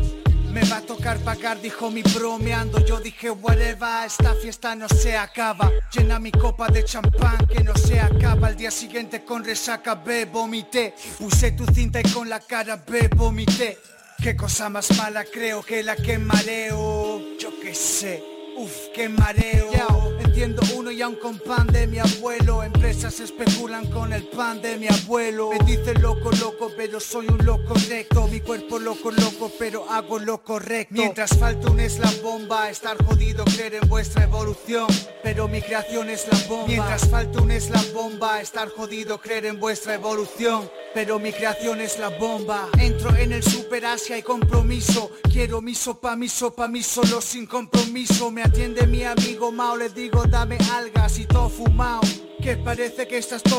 [0.56, 2.82] Me va a tocar pagar, dijo mi bromeando.
[2.82, 5.70] Yo dije, whatever, esta fiesta no se acaba.
[5.92, 8.46] Llena mi copa de champán que no se acaba.
[8.48, 10.94] Al día siguiente con resaca, ve, vomité.
[11.18, 13.76] Puse tu cinta y con la cara, ve, vomité.
[14.16, 17.36] Qué cosa más mala creo que la que mareo.
[17.38, 18.24] Yo qué sé.
[18.56, 20.05] Uf, qué mareo.
[20.36, 22.62] Yao, entiendo uno y aún con pan de mi abuelo.
[22.62, 25.50] Empresas especulan con el pan de mi abuelo.
[25.50, 28.28] Me dicen loco, loco, pero soy un loco recto.
[28.28, 30.94] Mi cuerpo loco, loco, pero hago lo correcto.
[30.94, 34.86] Mientras falta un eslabón bomba, estar jodido, creer en vuestra evolución.
[35.22, 36.66] Pero mi creación es la bomba.
[36.66, 40.68] Mientras falta un eslabón bomba, estar jodido, creer en vuestra evolución.
[40.92, 42.68] Pero mi creación es la bomba.
[42.78, 45.10] Entro en el super Asia y compromiso.
[45.30, 48.30] Quiero mi sopa, mi sopa, mi solo sin compromiso.
[48.30, 52.00] Me atiende mi amigo Mao, le digo dame algas y todo fumao.
[52.42, 53.56] Que parece que estás todo.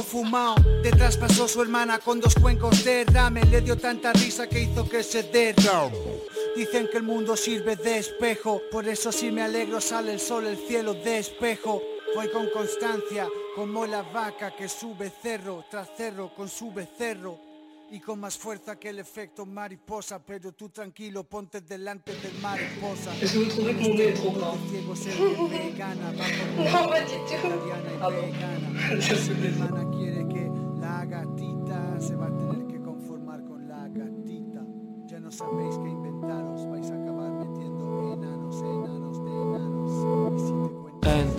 [0.84, 3.50] Detrás pasó su hermana con dos cuencos de ramen.
[3.52, 5.92] Le dio tanta risa que hizo que se derrame.
[6.56, 10.48] Dicen que el mundo sirve de espejo, por eso si me alegro sale el sol,
[10.48, 11.82] el cielo de espejo.
[12.16, 17.47] Voy con constancia, como la vaca que sube cerro tras cerro con su becerro.
[17.90, 23.14] Y con más fuerza que el efecto mariposa, pero tú tranquilo, ponte delante del mariposa.
[23.18, 23.28] Que
[23.82, 24.58] mon nez est trop grand.
[26.58, 27.38] Non, pas du tout.
[28.02, 28.28] Ah bon.
[29.44, 34.66] hermana quiere que la gatita se va a tener que conformar con la gatita.
[35.06, 35.90] Ya no sabéis qué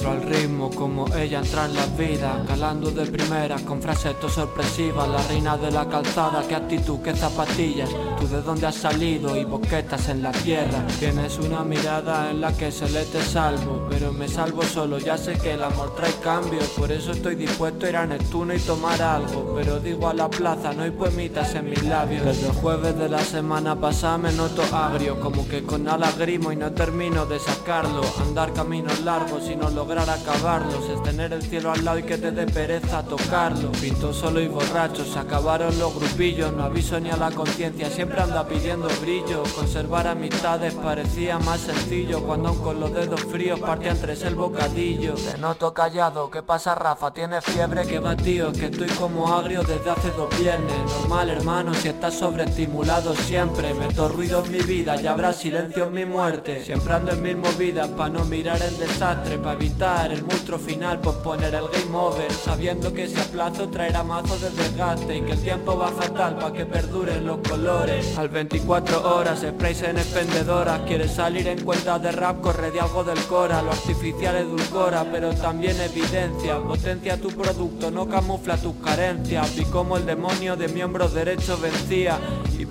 [0.08, 5.06] Al ritmo como ella entra en la vida Calando de primera con frases to sorpresivas
[5.06, 9.44] La reina de la calzada, qué actitud, qué zapatillas Tú de dónde has salido y
[9.44, 10.86] boquetas en la tierra.
[10.98, 15.18] Tienes una mirada en la que se le te salvo Pero me salvo solo, ya
[15.18, 18.60] sé que el amor trae cambios Por eso estoy dispuesto a ir a Neptuno y
[18.60, 22.24] tomar algo Pero digo a la plaza, no hay poemitas en mis labios.
[22.24, 26.50] Desde el jueves de la semana pasada me noto agrio Como que con alas grimo
[26.50, 31.42] y no termino de sacarlo Andar caminos largos y no lograr acabarlos Es tener el
[31.42, 33.72] cielo al lado y que te dé pereza tocarlo.
[33.72, 38.20] Pinto solo y borracho, se acabaron los grupillos No aviso ni a la conciencia, siempre
[38.20, 39.42] anda pidiendo brillo.
[39.56, 45.14] Conservar amistades parecía más sencillo Cuando aún con los dedos fríos partían tres el bocadillo.
[45.14, 47.12] Te noto callado, ¿qué pasa Rafa?
[47.12, 47.86] ¿Tienes fiebre?
[47.86, 50.76] Que va tío, que estoy como agrio desde hace dos viernes.
[51.00, 53.74] Normal hermano, si estás sobreestimulado siempre.
[53.74, 56.64] Meto ruido en mi vida y habrá silencio en mi muerte.
[56.64, 61.00] Siempre ando en mis movidas pa' no mirar el desastre Pa' evitar el monstruo final,
[61.00, 65.42] posponer el game over Sabiendo que ese aplazo traerá mazos de desgaste Y que el
[65.42, 68.16] tiempo va fatal pa' que perduren los colores.
[68.18, 73.02] Al 24 horas, sprays en expendedoras Quieres salir en cuenta de rap, corre de algo
[73.02, 79.56] del cora Lo artificial edulcora, pero también evidencia Potencia tu producto, no camufla tus carencias
[79.56, 82.18] Vi como el demonio de miembros derechos vencía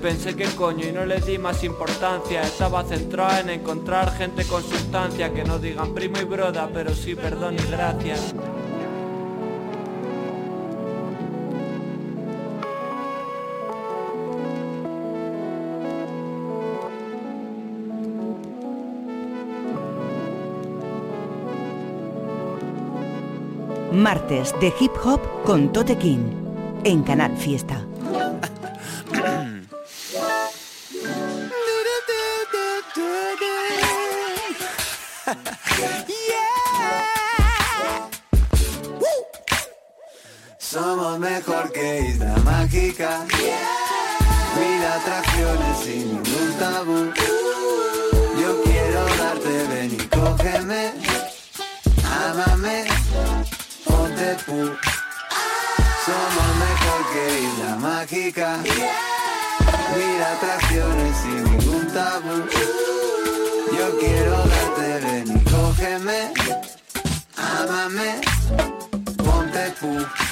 [0.02, 4.64] pensé que coño y no le di más importancia Estaba centrada en encontrar gente con
[4.64, 8.34] sustancia Que no digan primo y broda, pero sí perdón y gracias
[23.98, 26.30] Martes de Hip Hop con Tote King
[26.84, 27.84] en Canal Fiesta.
[58.28, 58.58] Mágica.
[59.96, 62.46] Mil atracciones sin ningún tabú.
[63.78, 66.34] Yo quiero darte, ven y cógeme.
[67.38, 68.20] Ámame,
[69.18, 70.27] ponte pu.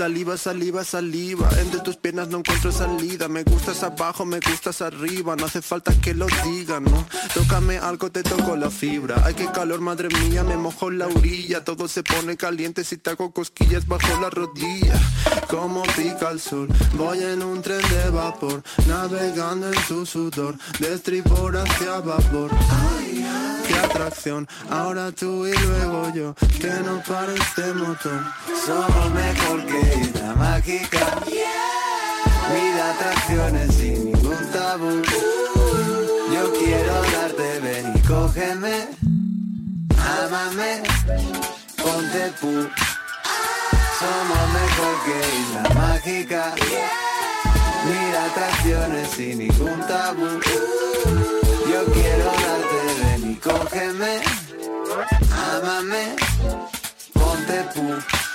[0.00, 1.50] Saliva, saliva, saliva.
[1.60, 3.28] Entre tus piernas no encuentro salida.
[3.28, 5.36] Me gustas abajo, me gustas arriba.
[5.36, 7.06] No hace falta que lo digan, ¿no?
[7.34, 9.20] Tócame algo, te toco la fibra.
[9.26, 11.64] Ay, qué calor, madre mía, me mojo la orilla.
[11.64, 14.98] Todo se pone caliente si te hago cosquillas bajo la rodilla.
[15.50, 16.68] Como pica el sol.
[16.94, 20.56] Voy en un tren de vapor, navegando en tu sudor.
[20.78, 22.50] De estribor hacia vapor.
[22.96, 23.26] Ay,
[23.68, 24.48] qué atracción.
[24.70, 26.34] Ahora tú y luego yo.
[26.58, 28.24] Que no pare este motor.
[28.64, 31.20] Somos mejor que Isla Mágica.
[32.52, 35.02] Mil atracciones sin ningún tabú.
[36.34, 38.88] Yo quiero darte, ven y cógeme.
[40.24, 40.82] Ámame,
[41.76, 42.68] ponte pu.
[44.00, 46.54] Somos mejor que Isla Mágica.
[47.84, 50.40] Mil atracciones sin ningún tabú.
[51.70, 54.20] Yo quiero darte, ven y cógeme.
[55.54, 56.16] Ámame,
[57.12, 58.29] ponte pu.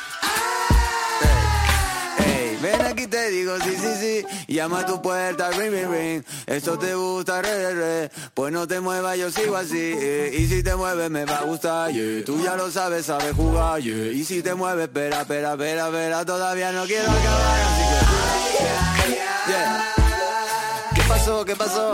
[2.65, 4.25] Ven aquí te digo sí, sí, sí.
[4.51, 6.23] Llama a tu puerta, ring, ring, ring.
[6.47, 8.11] Esto te gusta, re, re, re.
[8.33, 9.93] Pues no te muevas, yo sigo así.
[9.95, 10.35] Eh.
[10.39, 13.81] Y si te mueves me va a gustar, yeah Tú ya lo sabes, sabes jugar,
[13.81, 16.25] yeah Y si te mueves, espera, espera, espera, espera.
[16.25, 19.93] Todavía no quiero acabar, así que Yeah.
[20.95, 21.91] ¿Qué pasó, qué pasó?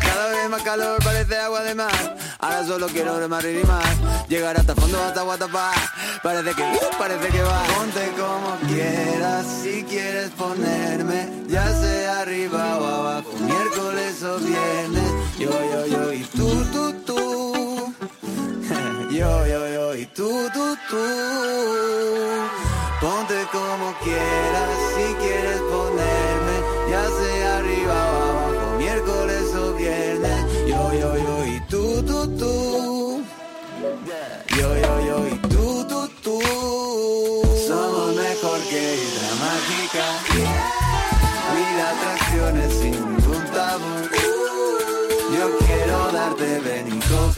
[0.00, 2.16] Cada vez más calor, parece agua de mar.
[2.38, 5.72] Ahora solo quiero remar y rimar Llegar hasta fondo, hasta Guatapá
[6.22, 6.62] Parece que,
[6.96, 7.64] parece que va.
[7.64, 13.32] Ponte como quieras Si quieres ponerme Ya sea arriba o abajo.
[13.40, 17.94] Miércoles o viernes Yo, yo, yo y tú, tú, tú.
[19.10, 21.04] Yo, yo, yo y tú, tú, tú.
[23.00, 26.19] Ponte como quieras Si quieres ponerme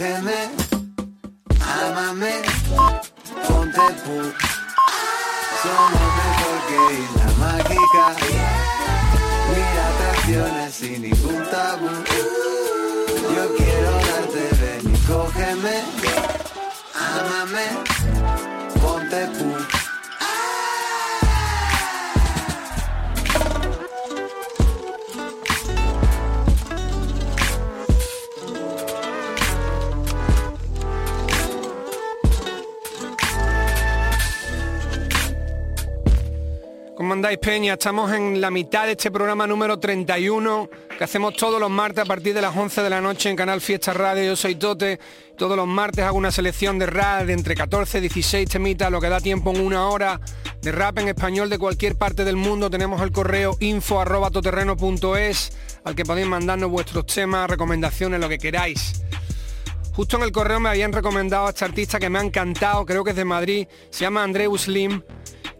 [0.02, 0.50] cógeme,
[1.60, 2.42] ámame,
[3.46, 4.16] ponte pu.
[5.62, 8.06] Somos mejor que Isla Mágica.
[9.48, 11.90] Mira atracciones sin ningún tabú.
[13.34, 15.84] Yo quiero darte, ven y cógeme,
[16.94, 17.66] ámame,
[37.22, 37.74] andáis, Peña?
[37.74, 42.04] Estamos en la mitad de este programa número 31 que hacemos todos los martes a
[42.04, 44.24] partir de las 11 de la noche en Canal Fiesta Radio.
[44.24, 44.98] Yo soy Tote.
[45.38, 49.00] Todos los martes hago una selección de rap de entre 14 y 16 temitas, lo
[49.00, 50.20] que da tiempo en una hora
[50.62, 52.68] de rap en español de cualquier parte del mundo.
[52.68, 54.28] Tenemos el correo info arroba
[55.84, 59.00] al que podéis mandarnos vuestros temas, recomendaciones, lo que queráis.
[59.92, 63.04] Justo en el correo me habían recomendado a este artista que me ha encantado, creo
[63.04, 65.02] que es de Madrid, se llama Andreu Slim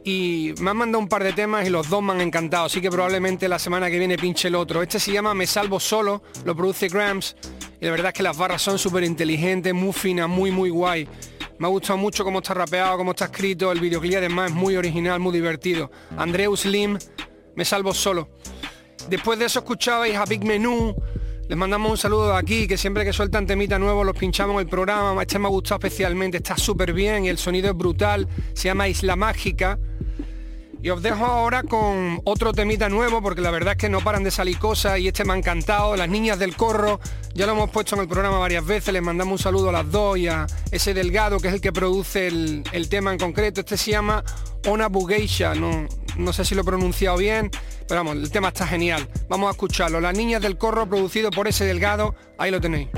[0.04, 2.80] y me han mandado un par de temas y los dos me han encantado, así
[2.80, 4.82] que probablemente la semana que viene pinche el otro.
[4.82, 7.36] Este se llama Me Salvo Solo, lo produce Grams
[7.80, 11.08] y la verdad es que las barras son súper inteligentes, muy finas, muy muy guay.
[11.58, 14.76] Me ha gustado mucho cómo está rapeado, cómo está escrito, el videoclip además es muy
[14.76, 15.90] original, muy divertido.
[16.16, 16.98] Andreu Slim,
[17.54, 18.28] Me Salvo Solo.
[19.08, 20.96] Después de eso escuchabais a Big Menú,
[21.48, 24.60] les mandamos un saludo de aquí, que siempre que sueltan temita nuevo los pinchamos en
[24.60, 25.20] el programa.
[25.20, 28.28] Este me ha gustado especialmente, está súper bien y el sonido es brutal.
[28.54, 29.78] Se llama Isla Mágica.
[30.84, 34.24] Y os dejo ahora con otro temita nuevo, porque la verdad es que no paran
[34.24, 35.94] de salir cosas y este me ha encantado.
[35.94, 36.98] Las niñas del corro,
[37.34, 39.88] ya lo hemos puesto en el programa varias veces, les mandamos un saludo a las
[39.92, 43.60] dos y a ese delgado que es el que produce el, el tema en concreto.
[43.60, 44.24] Este se llama
[44.66, 47.50] Ona Bugeisha, no, no sé si lo he pronunciado bien,
[47.88, 49.08] pero vamos, el tema está genial.
[49.28, 50.00] Vamos a escucharlo.
[50.00, 52.88] Las niñas del corro, producido por ese delgado, ahí lo tenéis.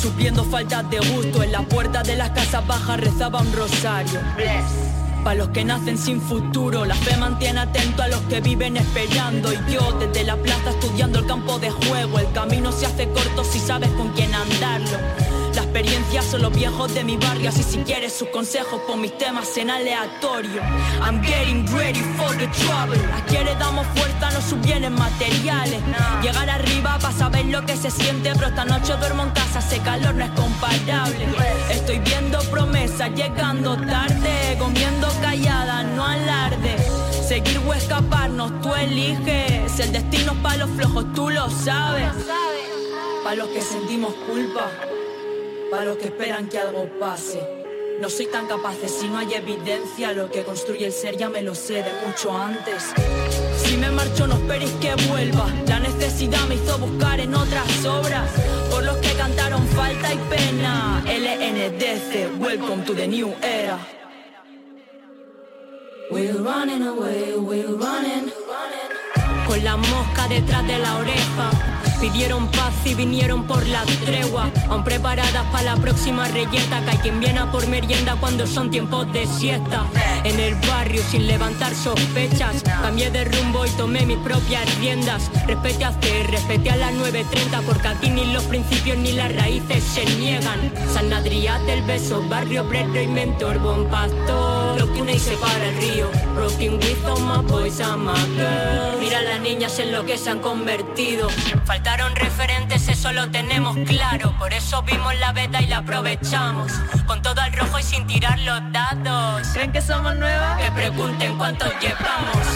[0.00, 4.20] Supliendo faltas de gusto En la puerta de las casas bajas rezaba un rosario
[5.22, 9.52] para los que nacen sin futuro, la fe mantiene atento a los que viven esperando.
[9.52, 12.18] Y yo desde la plaza estudiando el campo de juego.
[12.18, 14.96] El camino se hace corto si sabes con quién andarlo.
[15.54, 17.48] La experiencia son los viejos de mi barrio.
[17.48, 20.62] Así si quieres sus consejos, pon mis temas en aleatorio.
[21.02, 22.98] I'm getting ready for the trouble.
[23.16, 25.80] Aquí heredamos fuerza, no sus bienes materiales.
[26.22, 28.32] Llegar arriba para saber lo que se siente.
[28.34, 31.26] Pero esta noche duermo en casa, ese calor no es comparable.
[31.70, 36.76] Estoy viendo promesas, llegando tarde, comiendo callada, no alarde.
[37.26, 39.78] Seguir o escaparnos, tú eliges.
[39.80, 42.12] El destino es para los flojos, tú lo sabes.
[43.24, 44.70] Para los que sentimos culpa,
[45.70, 47.40] para los que esperan que algo pase.
[48.00, 51.28] No soy tan capaz de si no hay evidencia, lo que construye el ser ya
[51.28, 52.92] me lo sé de mucho antes.
[53.62, 58.30] Si me marcho no esperéis que vuelva, la necesidad me hizo buscar en otras obras.
[58.70, 63.78] Por los que cantaron falta y pena, LNDC, welcome to the new era.
[66.10, 68.32] We're running away, we're running.
[69.46, 71.89] Con la mosca detrás de la oreja.
[72.00, 74.50] Pidieron paz y vinieron por la tregua.
[74.70, 76.82] Aún preparadas para la próxima reyerta.
[76.84, 79.84] Que hay quien viene a por merienda cuando son tiempos de siesta.
[80.24, 82.62] En el barrio sin levantar sospechas.
[82.62, 85.30] Cambié de rumbo y tomé mis propias riendas.
[85.46, 87.62] Respete a hacer, respete a las 9.30.
[87.66, 90.72] Porque aquí ni los principios ni las raíces se niegan.
[90.94, 94.80] San Adrián del Beso, Barrio Brero y Mentor, Bon Pastor.
[94.80, 96.10] Lo que une y separa el río.
[96.34, 99.00] Rocking with all my boys and my girls.
[99.00, 101.28] Mira las niñas en lo que se han convertido.
[101.90, 104.32] Faltaron referentes, eso lo tenemos claro.
[104.38, 106.70] Por eso vimos la beta y la aprovechamos.
[107.04, 109.48] Con todo al rojo y sin tirar los dados.
[109.52, 110.62] ¿Creen que somos nuevas?
[110.62, 112.46] Que pregunten cuántos llevamos.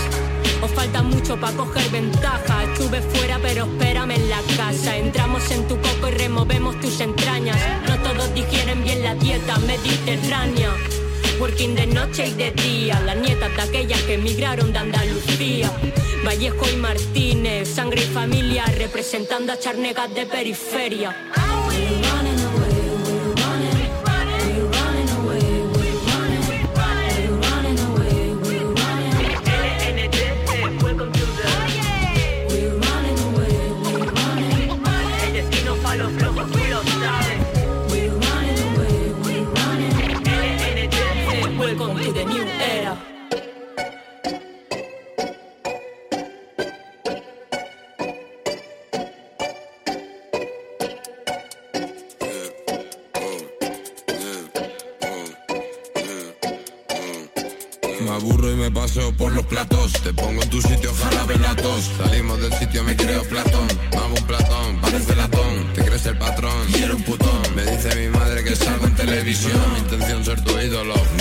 [0.62, 2.62] Os falta mucho para coger ventaja.
[2.62, 4.96] Estuve fuera, pero espérame en la casa.
[4.96, 7.58] Entramos en tu coco y removemos tus entrañas.
[7.88, 10.70] No todos digieren bien la dieta mediterránea.
[11.40, 15.72] Working de noche y de día, las nietas de aquellas que emigraron de Andalucía.
[16.24, 21.14] Vallejo y Martínez, sangre y familia, representando a charnegas de periferia.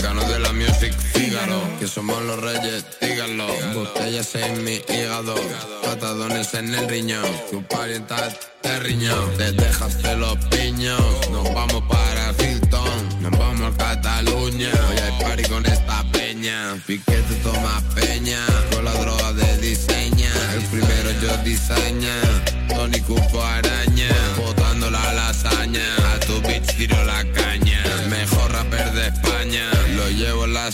[0.02, 1.62] Gano de la music, Fígaro.
[1.80, 5.36] Que somos los reyes, díganlo Botellas en mi hígado
[5.84, 7.26] Patadones en el riñón.
[7.52, 8.30] Tu parienta
[8.62, 11.02] te riñón Te dejaste los piños.
[11.32, 14.70] Nos vamos para Filton Nos vamos a Cataluña.
[14.90, 16.82] Hoy hay party con esta peña.
[16.88, 18.40] Piquete toma peña
[18.72, 20.32] Con la droga de diseña.
[20.56, 22.16] El primero yo diseña
[22.70, 24.10] Tony Cupo araña.
[24.38, 27.84] Botando la lasaña A tu bitch tiro la caña.
[28.10, 29.73] Mejor rapper de España
[30.64, 30.70] Me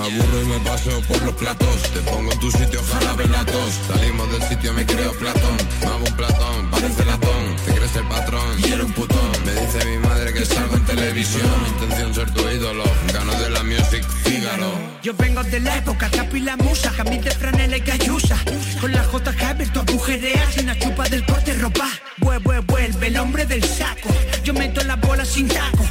[0.00, 3.72] aburro y me paso por los platos Te pongo en tu sitio jarabe la tos
[3.88, 8.58] Salimos del sitio me creo Platón Vamos un platón, parece latón Te crees el patrón
[8.58, 12.30] y eres un putón Me dice mi madre que salgo en televisión Mi intención ser
[12.34, 14.70] tu ídolo Gano de la music, Fígaro
[15.02, 18.36] Yo vengo de la época, Capi la musa, Jamil de franela y cayusa.
[18.80, 19.34] Con la J.
[19.48, 21.88] Haber, tu agujereas y una chupa del corte ropa.
[22.18, 24.08] Vuelve, vuelve, el hombre del saco.
[24.44, 25.84] Yo meto la bola sin taco.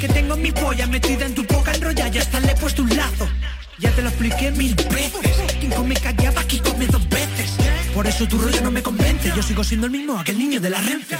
[0.00, 1.44] Que tengo mi polla metida en tu
[2.12, 3.28] boca enrollada y hasta le he puesto un lazo.
[3.78, 5.32] Ya te lo expliqué mil veces.
[5.58, 7.56] Quien come callaba, aquí come dos veces.
[7.94, 9.32] Por eso tu rollo no me convence.
[9.34, 11.16] Yo sigo siendo el mismo, aquel niño de la Renfe.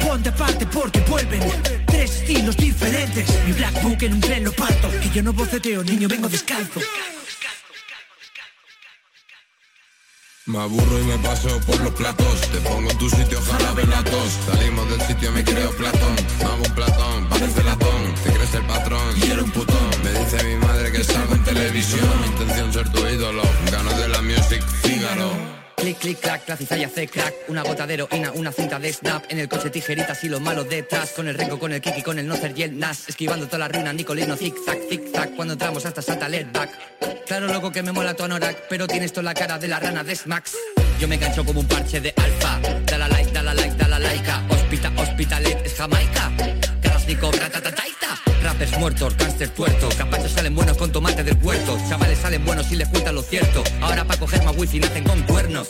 [0.00, 1.40] Ponte aparte porque vuelven
[1.86, 3.26] tres estilos diferentes.
[3.46, 4.90] Mi black book en un tren lo parto.
[5.00, 6.80] Que yo no boceteo, niño, vengo descalzo.
[10.46, 12.40] Me aburro y me paso por los platos.
[12.50, 14.38] Te pongo en tu sitio, jarabe la tos.
[14.46, 16.16] Salimos del sitio, me creo Platón.
[16.42, 19.90] Vamos un platón, parece latón Te crees el patrón eres un putón.
[20.02, 22.08] Me dice mi madre que salgo en televisión.
[22.20, 26.86] Mi intención ser tu ídolo Gano de la music, Fígaro Clic, clic, clac, la cizalla
[26.86, 27.34] hace crack.
[27.48, 29.24] Una gota de heroína, una cinta de snap.
[29.28, 31.10] En el coche tijeritas y lo malo detrás.
[31.12, 33.08] Con el renco, con el kiki, con el nocer y el nas.
[33.08, 36.70] Esquivando toda la ruina, Nicolino, zig, zag, zig, zag Cuando entramos hasta Santa back.
[37.26, 40.02] Claro, loco, que me mola tu anorak Pero tienes toda la cara de la rana
[40.04, 40.56] de Smacks
[41.00, 42.60] Yo me engancho como un parche de alfa.
[42.86, 44.42] Dala like, dala like, dala laica.
[44.48, 46.32] Hospita, hospitalet, es Jamaica.
[46.82, 47.91] Karasnikov, ratatataita
[48.42, 51.78] Rappers muertos, cáncer tuerto Capachos salen buenos con tomate del puerto.
[51.88, 53.62] Chavales salen buenos si les cuentan lo cierto.
[53.80, 55.68] Ahora pa' coger más wifi nacen con cuernos.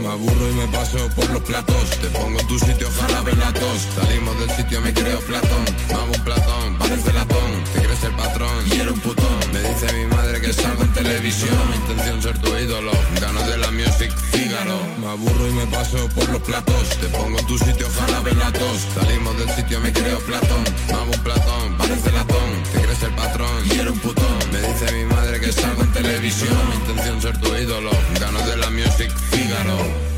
[0.00, 1.90] Me aburro y me paso por los platos.
[2.00, 3.88] Te pongo en tu sitio, jarabe la tos.
[3.96, 5.64] Salimos del sitio, me creo Platón.
[5.90, 7.63] Vamos un platón, parece latón
[8.04, 8.64] el patrón.
[8.66, 9.38] Y un putón.
[9.52, 11.58] Me dice mi madre que salgo en televisión.
[11.70, 12.92] Mi intención ser tu ídolo.
[13.20, 16.88] Gano de la music, Fígaro Me aburro y me paso por los platos.
[17.00, 18.80] Te pongo en tu sitio, jarabe la tos.
[18.94, 20.64] Salimos del sitio, me creo Platón.
[20.90, 22.50] Vamos un platón, parece latón.
[22.72, 23.66] Te crees el patrón.
[23.66, 24.38] Y eres un putón.
[24.52, 26.56] Me dice mi madre que salgo en televisión.
[26.70, 27.90] Mi intención ser tu ídolo.
[28.20, 30.13] Gano de la music, Fígaro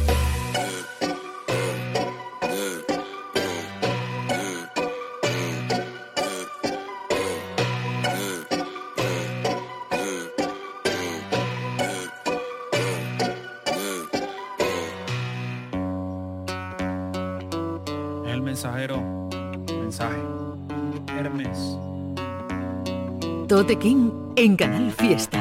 [23.57, 25.41] Tote King en Canal Fiesta.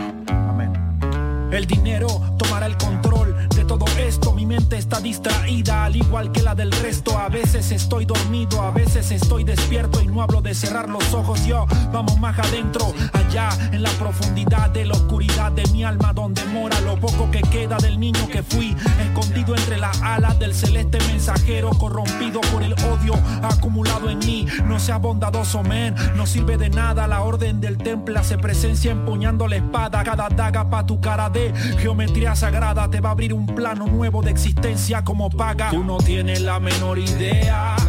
[1.51, 2.07] El dinero
[2.37, 4.31] tomará el control de todo esto.
[4.31, 7.17] Mi mente está distraída, al igual que la del resto.
[7.17, 11.45] A veces estoy dormido, a veces estoy despierto y no hablo de cerrar los ojos.
[11.45, 12.93] Yo vamos más adentro,
[13.35, 17.75] en la profundidad de la oscuridad de mi alma, donde mora lo poco que queda
[17.77, 18.73] del niño que fui,
[19.03, 23.13] escondido entre las alas del celeste mensajero, corrompido por el odio
[23.43, 24.47] acumulado en mí.
[24.65, 27.07] No sea bondadoso, men, no sirve de nada.
[27.07, 30.01] La orden del templo hace presencia empuñando la espada.
[30.03, 34.21] Cada daga pa' tu cara de geometría sagrada te va a abrir un plano nuevo
[34.21, 35.71] de existencia como paga.
[35.71, 37.84] Tú no tienes la menor idea de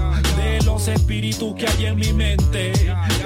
[0.77, 2.70] los espíritus que hay en mi mente.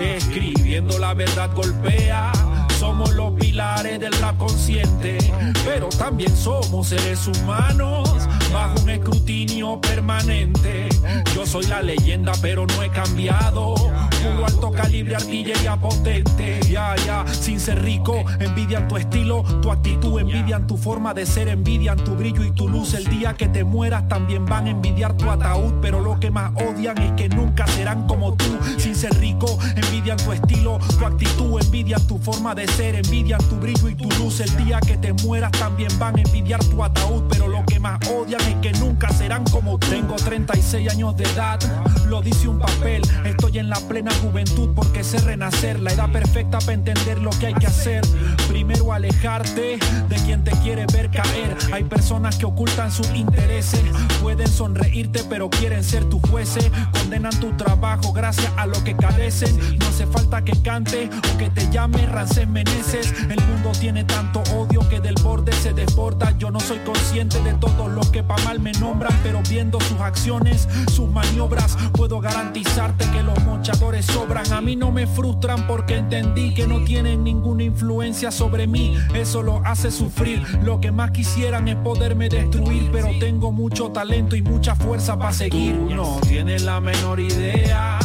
[0.00, 2.30] Escribiendo la verdad golpea.
[2.78, 5.18] Somos los pilares del rap consciente,
[5.64, 8.08] pero también somos seres humanos
[8.52, 10.88] bajo un escrutinio permanente.
[11.34, 13.74] Yo soy la leyenda, pero no he cambiado.
[13.74, 16.60] Puro alto calibre, artillería potente.
[16.68, 21.48] Ya, ya, sin ser rico, envidian tu estilo, tu actitud, envidian tu forma de ser,
[21.48, 22.94] envidian tu brillo y tu luz.
[22.94, 26.52] El día que te mueras también van a envidiar tu ataúd, pero lo que más
[26.56, 28.58] odian es que nunca serán como tú.
[28.76, 33.56] Sin ser rico, envidian tu estilo, tu actitud, envidian tu forma de ser, envidian tu
[33.56, 34.40] brillo y tu luz.
[34.40, 37.98] El día que te mueras también van a envidiar tu ataúd, pero lo que más
[38.10, 39.78] odian es que nunca serán como.
[39.78, 41.58] Tengo 36 años de edad,
[42.06, 43.02] lo dice un papel.
[43.24, 47.46] Estoy en la plena juventud porque sé renacer, la edad perfecta para entender lo que
[47.46, 48.02] hay que hacer.
[48.48, 49.78] Primero alejarte
[50.08, 51.56] de quien te quiere ver caer.
[51.72, 53.82] Hay personas que ocultan sus intereses,
[54.20, 56.70] pueden sonreírte pero quieren ser tus jueces.
[56.92, 59.56] Condenan tu trabajo gracias a lo que carecen.
[59.78, 63.12] No hace falta que cante o que te llame Rancés Meneses.
[63.28, 66.36] El mundo tiene tanto odio que del borde se desborda.
[66.38, 70.00] Yo no soy consciente de todo lo que pa' mal me nombran, pero viendo sus
[70.00, 74.52] acciones, sus maniobras, puedo garantizarte que los mochadores sobran.
[74.52, 78.96] A mí no me frustran porque entendí que no tienen ninguna influencia sobre mí.
[79.14, 80.46] Eso lo hace sufrir.
[80.62, 85.32] Lo que más quisieran es poderme destruir, pero tengo mucho talento y mucha fuerza para
[85.32, 85.76] seguir.
[85.76, 87.98] Tú no tienes la menor idea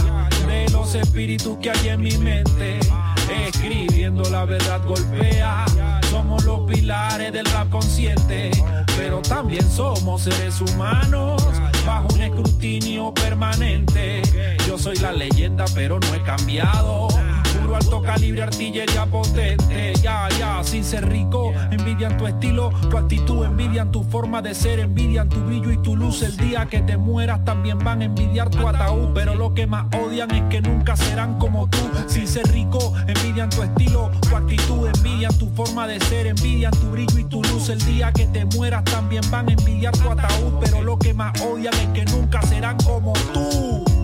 [0.47, 2.79] de los espíritus que hay en mi mente.
[3.47, 5.65] Escribiendo la verdad golpea.
[6.67, 8.51] Pilares del rap consciente,
[8.97, 11.43] pero también somos seres humanos
[11.85, 14.21] bajo un escrutinio permanente.
[14.67, 17.07] Yo soy la leyenda, pero no he cambiado.
[17.75, 19.93] Alto calibre, artillería potente.
[20.01, 24.79] Ya, ya, sin ser rico, envidian tu estilo, tu actitud, envidian tu forma de ser,
[24.79, 26.21] envidian tu brillo y tu luz.
[26.21, 29.87] El día que te mueras también van a envidiar tu ataúd, pero lo que más
[29.93, 31.79] odian es que nunca serán como tú.
[32.07, 36.91] Sin ser rico, envidian tu estilo, tu actitud, envidian tu forma de ser, envidian tu
[36.91, 37.67] brillo y tu luz.
[37.67, 41.33] El día que te mueras también van a envidiar tu ataúd, pero lo que más
[41.41, 43.94] odian es que nunca serán como tú.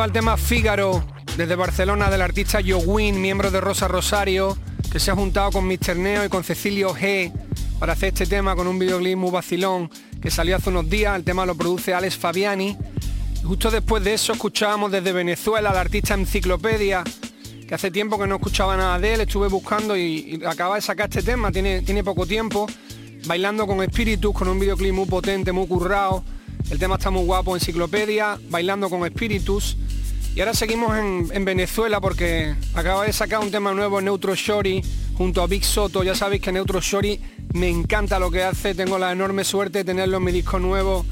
[0.00, 1.04] Sonaba el tema Fígaro
[1.36, 4.56] desde Barcelona del artista Win, miembro de Rosa Rosario,
[4.90, 5.94] que se ha juntado con Mr.
[5.94, 7.30] Neo y con Cecilio G
[7.78, 9.90] para hacer este tema con un videoclip muy vacilón
[10.22, 11.14] que salió hace unos días.
[11.16, 12.78] El tema lo produce Alex Fabiani.
[13.44, 17.04] Justo después de eso escuchábamos desde Venezuela al artista Enciclopedia,
[17.68, 20.80] que hace tiempo que no escuchaba nada de él, estuve buscando y, y acaba de
[20.80, 22.66] sacar este tema, tiene, tiene poco tiempo,
[23.26, 26.24] bailando con espíritus, con un videoclip muy potente, muy currado.
[26.68, 29.76] El tema está muy guapo, Enciclopedia, bailando con espíritus.
[30.34, 34.82] Y ahora seguimos en, en Venezuela porque acaba de sacar un tema nuevo, Neutro Shori,
[35.16, 36.04] junto a Big Soto.
[36.04, 37.20] Ya sabéis que Neutro Shori
[37.54, 41.04] me encanta lo que hace, tengo la enorme suerte de tenerlo en mi disco nuevo.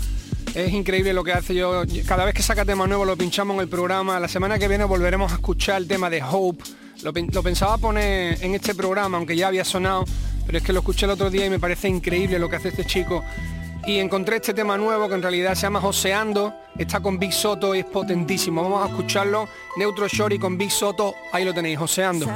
[0.54, 1.82] Es increíble lo que hace yo.
[2.06, 4.18] Cada vez que saca tema nuevo lo pinchamos en el programa.
[4.20, 6.64] La semana que viene volveremos a escuchar el tema de Hope.
[7.02, 10.04] Lo, lo pensaba poner en este programa, aunque ya había sonado,
[10.46, 12.68] pero es que lo escuché el otro día y me parece increíble lo que hace
[12.68, 13.22] este chico.
[13.88, 17.74] Y encontré este tema nuevo que en realidad se llama Joseando, está con Big Soto
[17.74, 18.62] y es potentísimo.
[18.62, 19.48] Vamos a escucharlo.
[19.78, 22.26] Neutro Shorty con Big Soto, ahí lo tenéis, Joseando.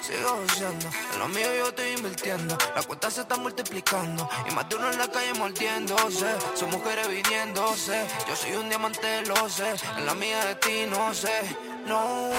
[0.00, 0.88] Sigo joseando.
[1.12, 2.56] En lo mío yo estoy invirtiendo.
[2.74, 4.26] La cuenta se está multiplicando.
[4.50, 6.26] Y más de uno en la calle mordiéndose.
[6.54, 8.06] Son mujeres viniéndose.
[8.26, 9.74] Yo soy un diamante, lo sé.
[9.98, 11.42] En la mía de ti no sé.
[11.86, 12.30] No.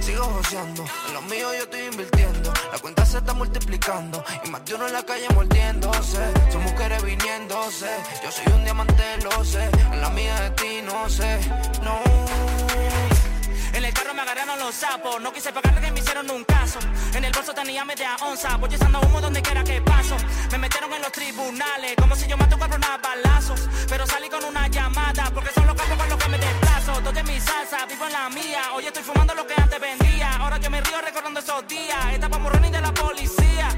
[0.00, 0.84] Sigo joseando.
[1.08, 2.52] En lo mío yo estoy invirtiendo.
[2.72, 4.24] La cuenta se está multiplicando.
[4.44, 6.32] Y más de uno en la calle mordiéndose.
[6.52, 7.90] Son mujeres viniéndose.
[8.22, 9.68] Yo soy un diamante, lo sé.
[9.92, 11.40] En la mía de ti no sé.
[11.82, 12.00] No.
[13.76, 16.78] En el carro me agarraron los sapos, no quise pagarle que me hicieron un caso.
[17.12, 20.16] En el bolso tenía media onza, voy echando humo donde quiera que paso.
[20.50, 23.68] Me metieron en los tribunales, como si yo mato cuatro a balazos.
[23.86, 26.38] Pero salí con una llamada, porque son los capos con los que me
[27.14, 28.62] es mi salsa, vivo en la mía.
[28.74, 30.36] Hoy estoy fumando lo que antes vendía.
[30.36, 31.98] Ahora yo me río recordando esos días.
[32.12, 33.68] Esta pa' morrones de la policía.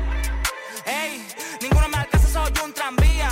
[0.87, 1.27] Ey,
[1.61, 3.29] ninguno me alcanza, soy un tranvía.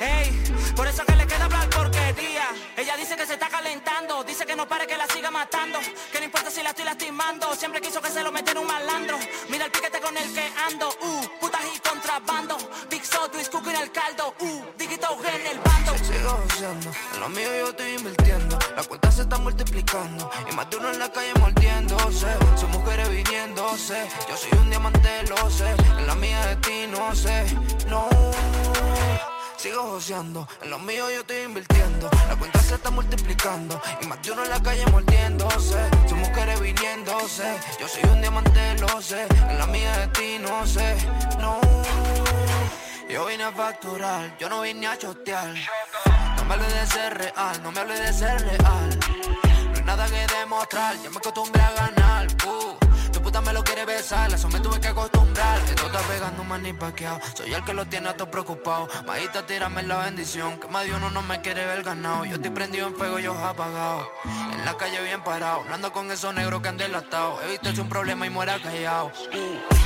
[0.00, 0.42] Ey,
[0.74, 2.48] por eso que le queda hablar porquería.
[2.76, 5.78] Ella dice que se está calentando, dice que no pare que la siga matando.
[6.10, 9.18] Que no importa si la estoy lastimando, siempre quiso que se lo metiera un malandro.
[9.48, 12.56] Mira el piquete con el que ando, uh, putas y contrabando.
[12.90, 17.28] Big Soto y Scoop en el caldo, uh, digito en el Sigo joseando, en lo
[17.28, 18.58] mío yo estoy invirtiendo.
[18.76, 20.30] La cuenta se está multiplicando.
[20.50, 22.26] Y más de uno en la calle mordiéndose.
[22.56, 24.08] Son mujeres viniéndose.
[24.28, 25.70] Yo soy un diamante, lo sé.
[25.98, 27.44] En la mía de ti no sé.
[27.88, 28.08] No.
[29.56, 32.10] Sigo joseando, en lo mío yo estoy invirtiendo.
[32.28, 33.80] La cuenta se está multiplicando.
[34.02, 35.78] Y más de uno en la calle mordiéndose.
[36.08, 37.44] Son mujeres viniéndose.
[37.80, 39.26] Yo soy un diamante, lo sé.
[39.48, 40.96] En la mía de ti no sé.
[41.40, 41.60] No.
[43.08, 45.54] Yo vine a facturar, yo no vine a chotear.
[46.36, 48.98] No me hables de ser real, no me hables de ser real.
[49.70, 52.26] No hay nada que demostrar, ya me acostumbré a ganar.
[52.44, 55.58] Uh, tu puta me lo quiere besar, eso me tuve que acostumbrar.
[55.60, 57.20] Esto está pegando más ni paqueado.
[57.36, 58.88] Soy el que lo tiene a todo preocupado.
[59.06, 62.24] Majita, tírame la bendición, que más de uno no me quiere ver ganado.
[62.24, 64.10] Yo estoy prendido en fuego, yo apagado.
[64.52, 67.40] En la calle bien parado, no ando con esos negros que han delatado.
[67.42, 69.12] He visto un problema y muera callado.
[69.32, 69.85] Uh.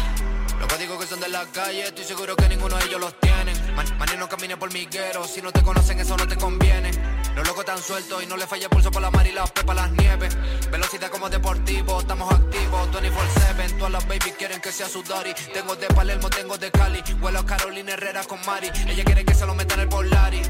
[0.61, 3.75] Los códigos que son de la calle, estoy seguro que ninguno de ellos los tienen.
[3.75, 6.91] Man, maní, no camine por miguero, si no te conocen eso no te conviene.
[7.35, 9.73] Los locos tan sueltos y no le falla pulso por la mar y la pepa
[9.73, 10.37] las nieves.
[10.71, 13.79] Velocidad como deportivo, estamos activos 24-7.
[13.79, 15.33] Todas las babies quieren que sea su daddy.
[15.55, 17.03] Tengo de Palermo, tengo de Cali.
[17.15, 18.71] Vuelo a Carolina Herrera con Mari.
[18.87, 20.43] Ella quiere que se lo metan en el Polari.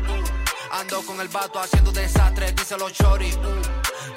[0.72, 3.30] Ando con el vato haciendo desastres, dice los chori.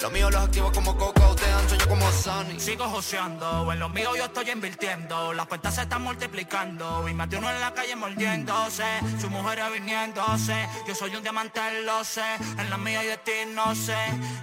[0.00, 2.60] Lo mío los activo como Coco, te dan sueño como Sunny.
[2.60, 5.32] Sigo joseando, en lo mío yo estoy invirtiendo.
[5.32, 7.08] Las cuentas se están multiplicando.
[7.08, 8.84] Y de uno en la calle mordiéndose.
[9.20, 10.68] Su mujer viniéndose.
[10.86, 12.34] Yo soy un diamante, lo sé.
[12.58, 13.96] En la mía y de ti no sé.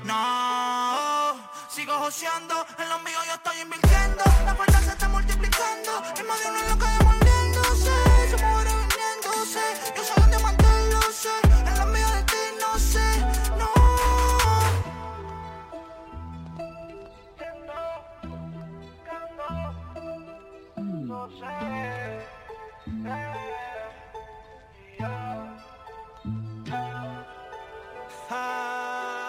[0.04, 1.36] No.
[1.70, 4.24] Sigo joseando, en lo mío yo estoy invirtiendo.
[4.46, 5.92] Las cuentas se están multiplicando.
[6.18, 7.92] Y uno en la calle mordiéndose.
[8.30, 9.62] Su mujer viniéndose.
[9.96, 10.61] Yo soy un diamante,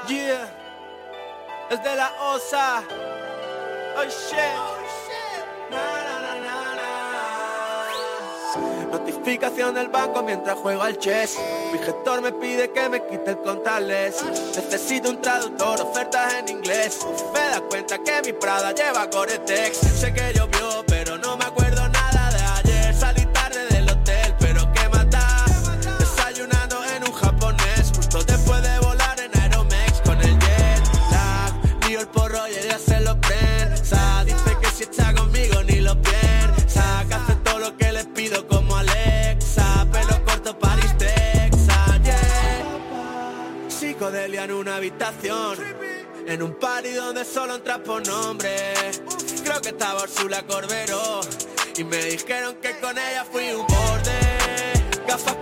[0.08, 0.48] Yeah,
[1.70, 2.82] es de la osa.
[3.94, 4.38] Oh shit.
[5.70, 6.82] Na, na, na, na, na.
[8.90, 11.38] Notificación del banco mientras juego al chess.
[11.72, 14.24] Mi gestor me pide que me quite el contactless.
[14.56, 17.06] Necesito un traductor, ofertas en inglés.
[17.34, 19.76] Me da cuenta que mi Prada lleva Gore-Tex.
[19.76, 21.31] Sé que llovió, pero no
[44.42, 45.56] En una habitación.
[46.26, 48.50] En un party donde solo entras por nombre.
[49.44, 51.20] Creo que estaba Ursula Corbero.
[51.76, 55.06] Y me dijeron que con ella fui un borde.
[55.06, 55.36] Gafas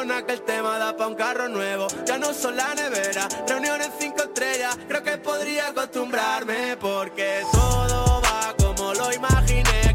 [0.00, 1.86] con aquel tema da pa' un carro nuevo.
[2.06, 4.78] Ya no son la nevera, reuniones cinco estrellas.
[4.88, 9.89] Creo que podría acostumbrarme porque todo va como lo imaginé.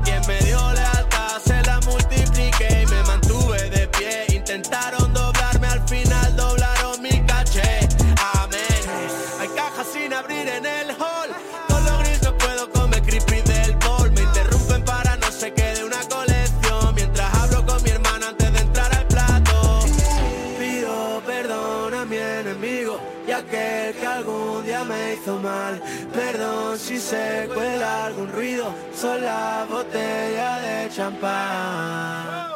[26.86, 28.72] Si se cuela algún ruido.
[28.94, 32.52] Son la botella de champán.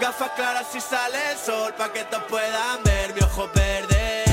[0.00, 4.29] Gafas claras si sale el sol pa' que todos puedan ver mi ojo verde.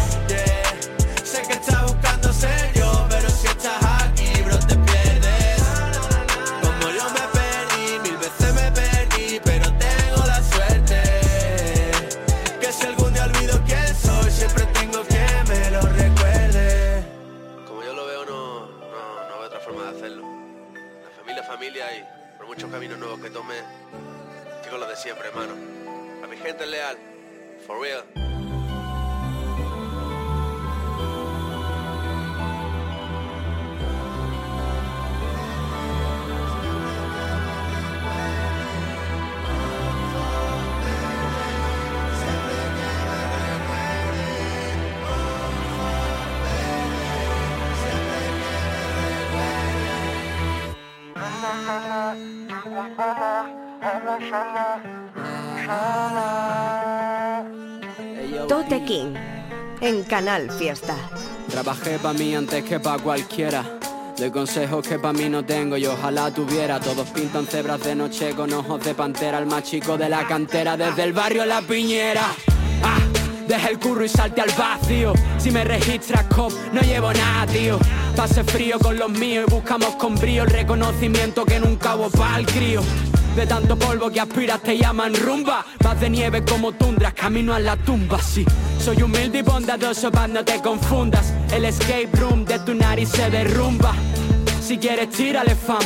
[60.17, 60.95] Canal Fiesta.
[61.47, 63.77] Trabajé pa' mí antes que pa' cualquiera.
[64.17, 66.79] De consejos que pa' mí no tengo y ojalá tuviera.
[66.79, 69.37] Todos pintan cebras de noche con ojos de pantera.
[69.37, 72.25] El más chico de la cantera, desde el barrio La Piñera.
[72.81, 72.97] Ah,
[73.47, 75.13] deja el curro y salte al vacío.
[75.37, 77.77] Si me registras cop, no llevo nada, tío.
[78.15, 82.43] Pase frío con los míos y buscamos con brío el reconocimiento que nunca hubo pa'l
[82.47, 82.81] crío.
[83.37, 85.63] De tanto polvo que aspiras te llaman rumba.
[85.83, 88.43] Más de nieve como tundras, camino a la tumba, sí.
[88.83, 91.35] Soy humilde y bondadoso, pa' no te confundas.
[91.51, 93.93] El escape room de tu nariz se derrumba.
[94.59, 95.83] Si quieres tírale fam.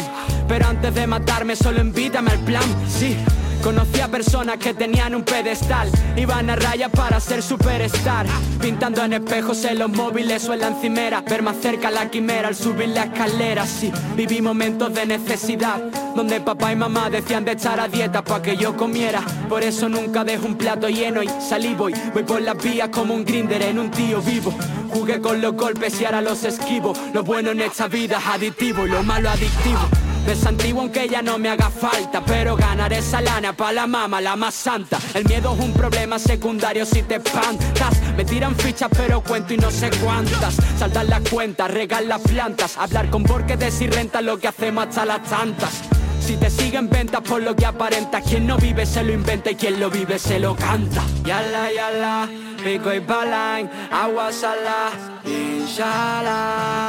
[0.48, 3.18] Pero antes de matarme solo invítame al plan, sí
[3.62, 5.88] Conocí a personas que tenían un pedestal.
[6.16, 8.26] Iban a raya para ser superstar.
[8.60, 11.22] Pintando en espejos en los móviles o en la encimera.
[11.22, 13.68] Ver más cerca la quimera al subir la escalera.
[13.68, 15.80] Sí, viví momentos de necesidad
[16.16, 19.22] Donde papá y mamá decían de echar a dieta para que yo comiera.
[19.48, 21.94] Por eso nunca dejo un plato lleno y salí voy.
[22.14, 24.54] Voy por las vías como un grinder en un tío vivo.
[24.90, 26.94] Jugué con los golpes y ahora los esquivo.
[27.14, 31.38] Lo bueno en esta vida es adictivo y lo malo adictivo Desantiguo aunque ya no
[31.38, 35.00] me haga falta Pero ganaré esa lana pa' la mama, la más santa.
[35.14, 38.00] El miedo es un problema secundario si te espantas.
[38.16, 40.56] Me tiran fichas pero cuento y no sé cuántas.
[40.78, 42.78] Saltar las cuentas, regar las plantas.
[42.78, 45.82] Hablar con borquetes y rentas lo que hacemos hasta las tantas.
[46.20, 49.56] Si te siguen ventas por lo que aparenta Quien no vive se lo inventa y
[49.56, 51.04] quien lo vive se lo canta.
[51.26, 52.30] Yala, yala,
[52.64, 54.92] pico y palain, agua salá,
[55.26, 56.82] inshallah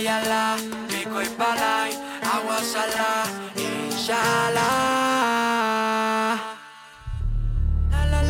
[0.00, 0.56] yala,
[0.88, 1.92] pico y palay,
[2.22, 3.26] agua salá,
[3.56, 4.54] inshallah.
[7.90, 8.22] La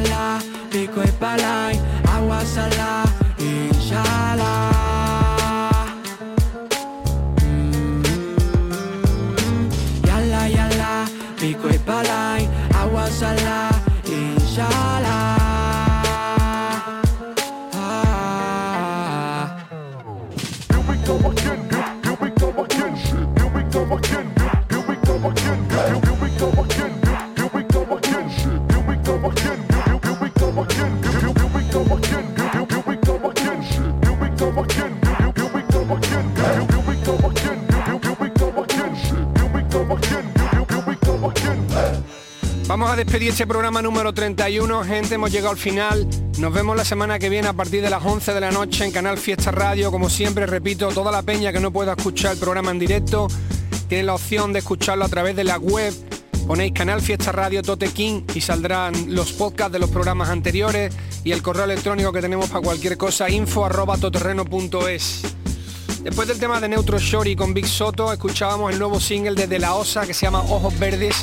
[0.00, 0.38] la
[0.70, 1.80] pico y palay,
[2.12, 3.04] agua salá,
[3.38, 4.72] inshallah.
[10.06, 11.06] Yala yala,
[11.38, 13.71] pico y palay, agua.
[42.72, 46.08] Vamos a despedir este programa número 31, gente, hemos llegado al final.
[46.38, 48.90] Nos vemos la semana que viene a partir de las 11 de la noche en
[48.90, 49.90] Canal Fiesta Radio.
[49.90, 53.28] Como siempre, repito, toda la peña que no pueda escuchar el programa en directo,
[53.88, 55.92] tiene la opción de escucharlo a través de la web.
[56.46, 60.94] Ponéis Canal Fiesta Radio Tote King y saldrán los podcasts de los programas anteriores
[61.24, 65.20] y el correo electrónico que tenemos para cualquier cosa, info arroba toterreno.es.
[66.02, 69.58] Después del tema de Neutro Shorty con Big Soto, escuchábamos el nuevo single de De
[69.58, 71.22] La Osa que se llama Ojos Verdes,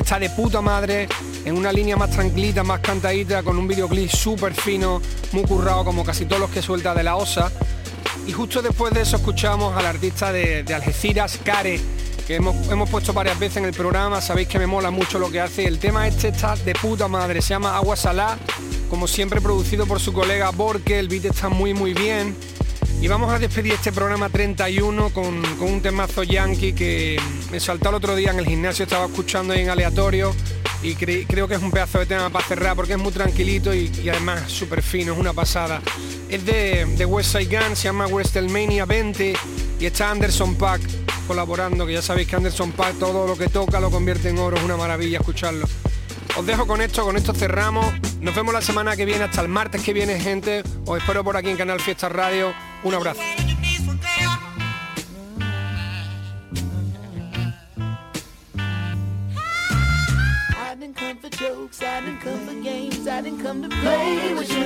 [0.00, 1.08] está de puta madre,
[1.44, 6.04] en una línea más tranquilita, más cantadita, con un videoclip súper fino, muy currado, como
[6.04, 7.50] casi todos los que suelta De La Osa.
[8.26, 11.80] Y justo después de eso escuchamos al artista de, Algeciras, Care,
[12.26, 15.30] que hemos, hemos puesto varias veces en el programa, sabéis que me mola mucho lo
[15.30, 15.66] que hace.
[15.66, 18.36] El tema este está de puta madre, se llama Agua Salá,
[18.90, 22.36] como siempre producido por su colega Borke, el beat está muy muy bien.
[23.00, 27.20] Y vamos a despedir este programa 31 con, con un temazo yankee que
[27.50, 30.34] me saltó el otro día en el gimnasio, estaba escuchando ahí en aleatorio
[30.82, 33.72] y cre- creo que es un pedazo de tema para cerrar porque es muy tranquilito
[33.72, 35.80] y, y además súper fino, es una pasada.
[36.28, 39.34] Es de, de West Side Gun, se llama WrestleMania 20
[39.78, 40.80] y está Anderson Pack
[41.28, 44.56] colaborando, que ya sabéis que Anderson Pack todo lo que toca lo convierte en oro,
[44.56, 45.68] es una maravilla escucharlo.
[46.36, 47.86] Os dejo con esto, con esto cerramos.
[48.20, 50.62] Nos vemos la semana que viene, hasta el martes que viene, gente.
[50.84, 52.52] Os espero por aquí en Canal Fiesta Radio.
[52.84, 53.20] Un abrazo.
[53.20, 53.24] I
[60.78, 64.52] didn't come for jokes, I didn't come for games, I didn't come to play with
[64.52, 64.64] your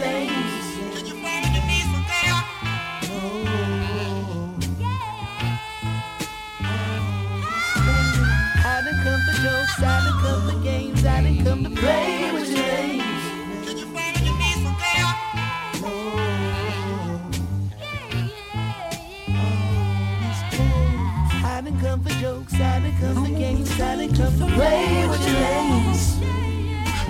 [21.63, 25.07] I didn't come for jokes, I didn't come for games, I didn't come to play
[25.07, 26.19] with your lanes.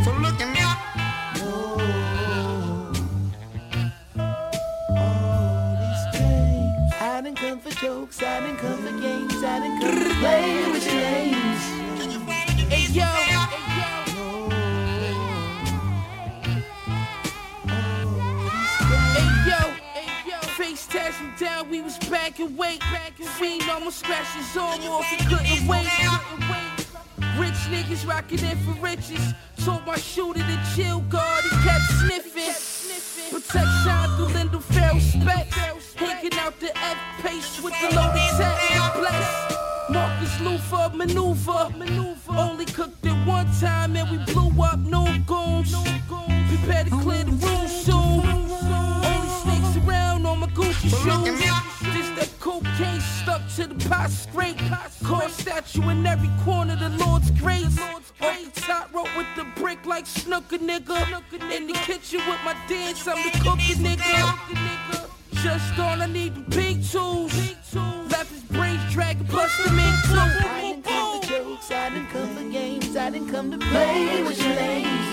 [0.05, 0.61] So look at me.
[7.01, 10.71] I didn't come for jokes, I didn't come for games, I didn't come to play
[10.71, 11.42] with your lanes.
[21.93, 22.83] We was back and wait.
[23.39, 25.87] Fiend almost scratched his arm off, he couldn't wait.
[27.39, 29.33] Rich niggas rocking in for riches.
[29.65, 32.55] Told my shooter to chill guard, he kept sniffing.
[33.31, 35.95] Protection through Lindell Farrell specs.
[35.95, 38.95] Hanging out the F pace with the loaded tech.
[38.95, 39.57] Bless.
[39.91, 41.73] Marcus Luther maneuver.
[42.29, 45.75] Only cooked it one time and we blew up no goons.
[46.49, 47.52] Prepare to clear the room
[53.93, 54.59] pot scrape.
[55.05, 57.79] Car statue in every corner, the Lord's grace.
[57.79, 60.99] Off the top rope with the brick like snooker nigga.
[61.55, 65.09] In the kitchen with my dance, I'm the cooker nigga.
[65.43, 67.33] Just on, I need the big tools.
[68.11, 69.71] Left his brains dragging, plus the too.
[69.71, 74.23] I didn't come for jokes, I didn't come for games, I didn't come to play
[74.23, 75.12] with your lanes.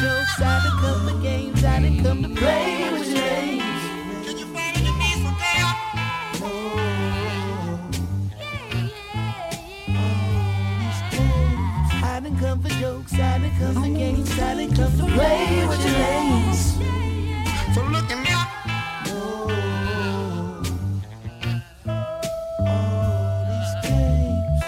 [0.00, 3.62] Jokes, I didn't come for games, I didn't come to play with your lanes.
[12.02, 15.66] I didn't come for jokes, I didn't come for games, I didn't come to play
[15.66, 16.78] with your lanes.
[17.74, 18.32] So look at me.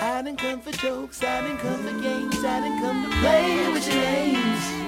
[0.01, 3.73] I didn't come for jokes, I didn't come for games, I didn't come to play
[3.73, 4.88] with your lanes.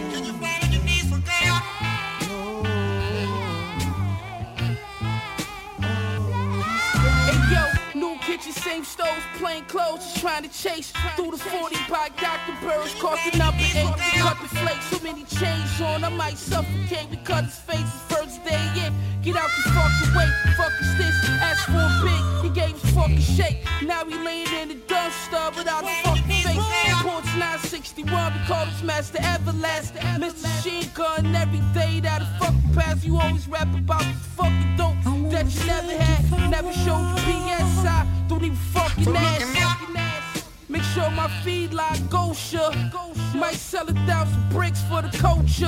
[8.40, 12.54] Kitchen, same stoves, plain clothes, just trying to chase through the 40 by Dr.
[12.60, 17.10] Burris, cost the number eight, cut the flakes, so many chains on, I might suffocate
[17.10, 18.94] because his face is first day in.
[19.22, 21.14] Get out the fucking way, fuck is this?
[21.40, 23.64] Ask for a big, he gave his fucking shake.
[23.82, 26.56] Now he laying in the dumpster without a fucking face.
[27.02, 29.92] Porch 961, we call this Master Everlast.
[30.18, 30.48] Mr.
[30.62, 34.99] Sheen Gun, every day that a fucking pass, you always rap about this fucking dope
[35.44, 36.50] that you never had.
[36.50, 40.44] Never showed you BS, I don't even fucking ass.
[40.68, 42.72] Make sure my feed like Gosha.
[43.34, 45.66] Might sell a thousand bricks for the culture.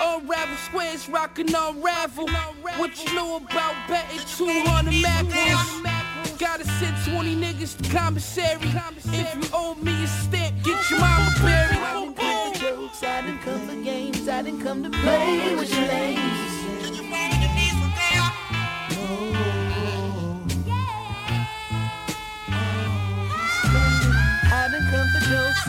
[0.00, 2.28] Unravel squares, rockin' unravel.
[2.76, 6.38] What you know about betting 200 macros?
[6.38, 8.58] Gotta send 20 niggas to commissary.
[9.06, 11.78] If you owe me a stamp, get your mama buried.
[11.78, 15.56] I didn't come for jokes, I didn't come for games, I didn't come to play
[15.56, 16.47] with your lanes.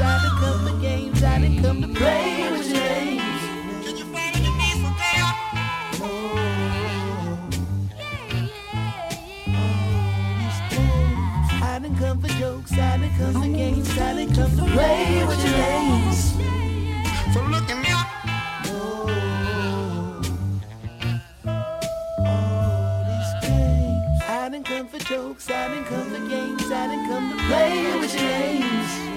[0.01, 3.19] I didn't come for games, I didn't come to play with your lanes.
[11.61, 15.25] I didn't come for jokes, I didn't come for games, I didn't come to play
[15.27, 16.33] with your lanes.
[17.33, 17.89] So look at me.
[24.29, 27.99] I didn't come for jokes, I didn't come for games, I didn't come to play
[27.99, 29.08] with your lanes.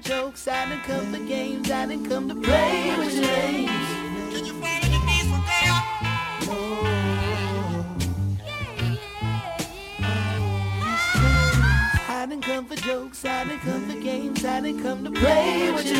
[0.00, 3.14] Didn't come for jokes, I didn't come for games, I didn't come to play with
[3.14, 3.70] your lanes.
[12.08, 15.72] I didn't come for jokes, I didn't come for games, I didn't come to play
[15.72, 15.99] with your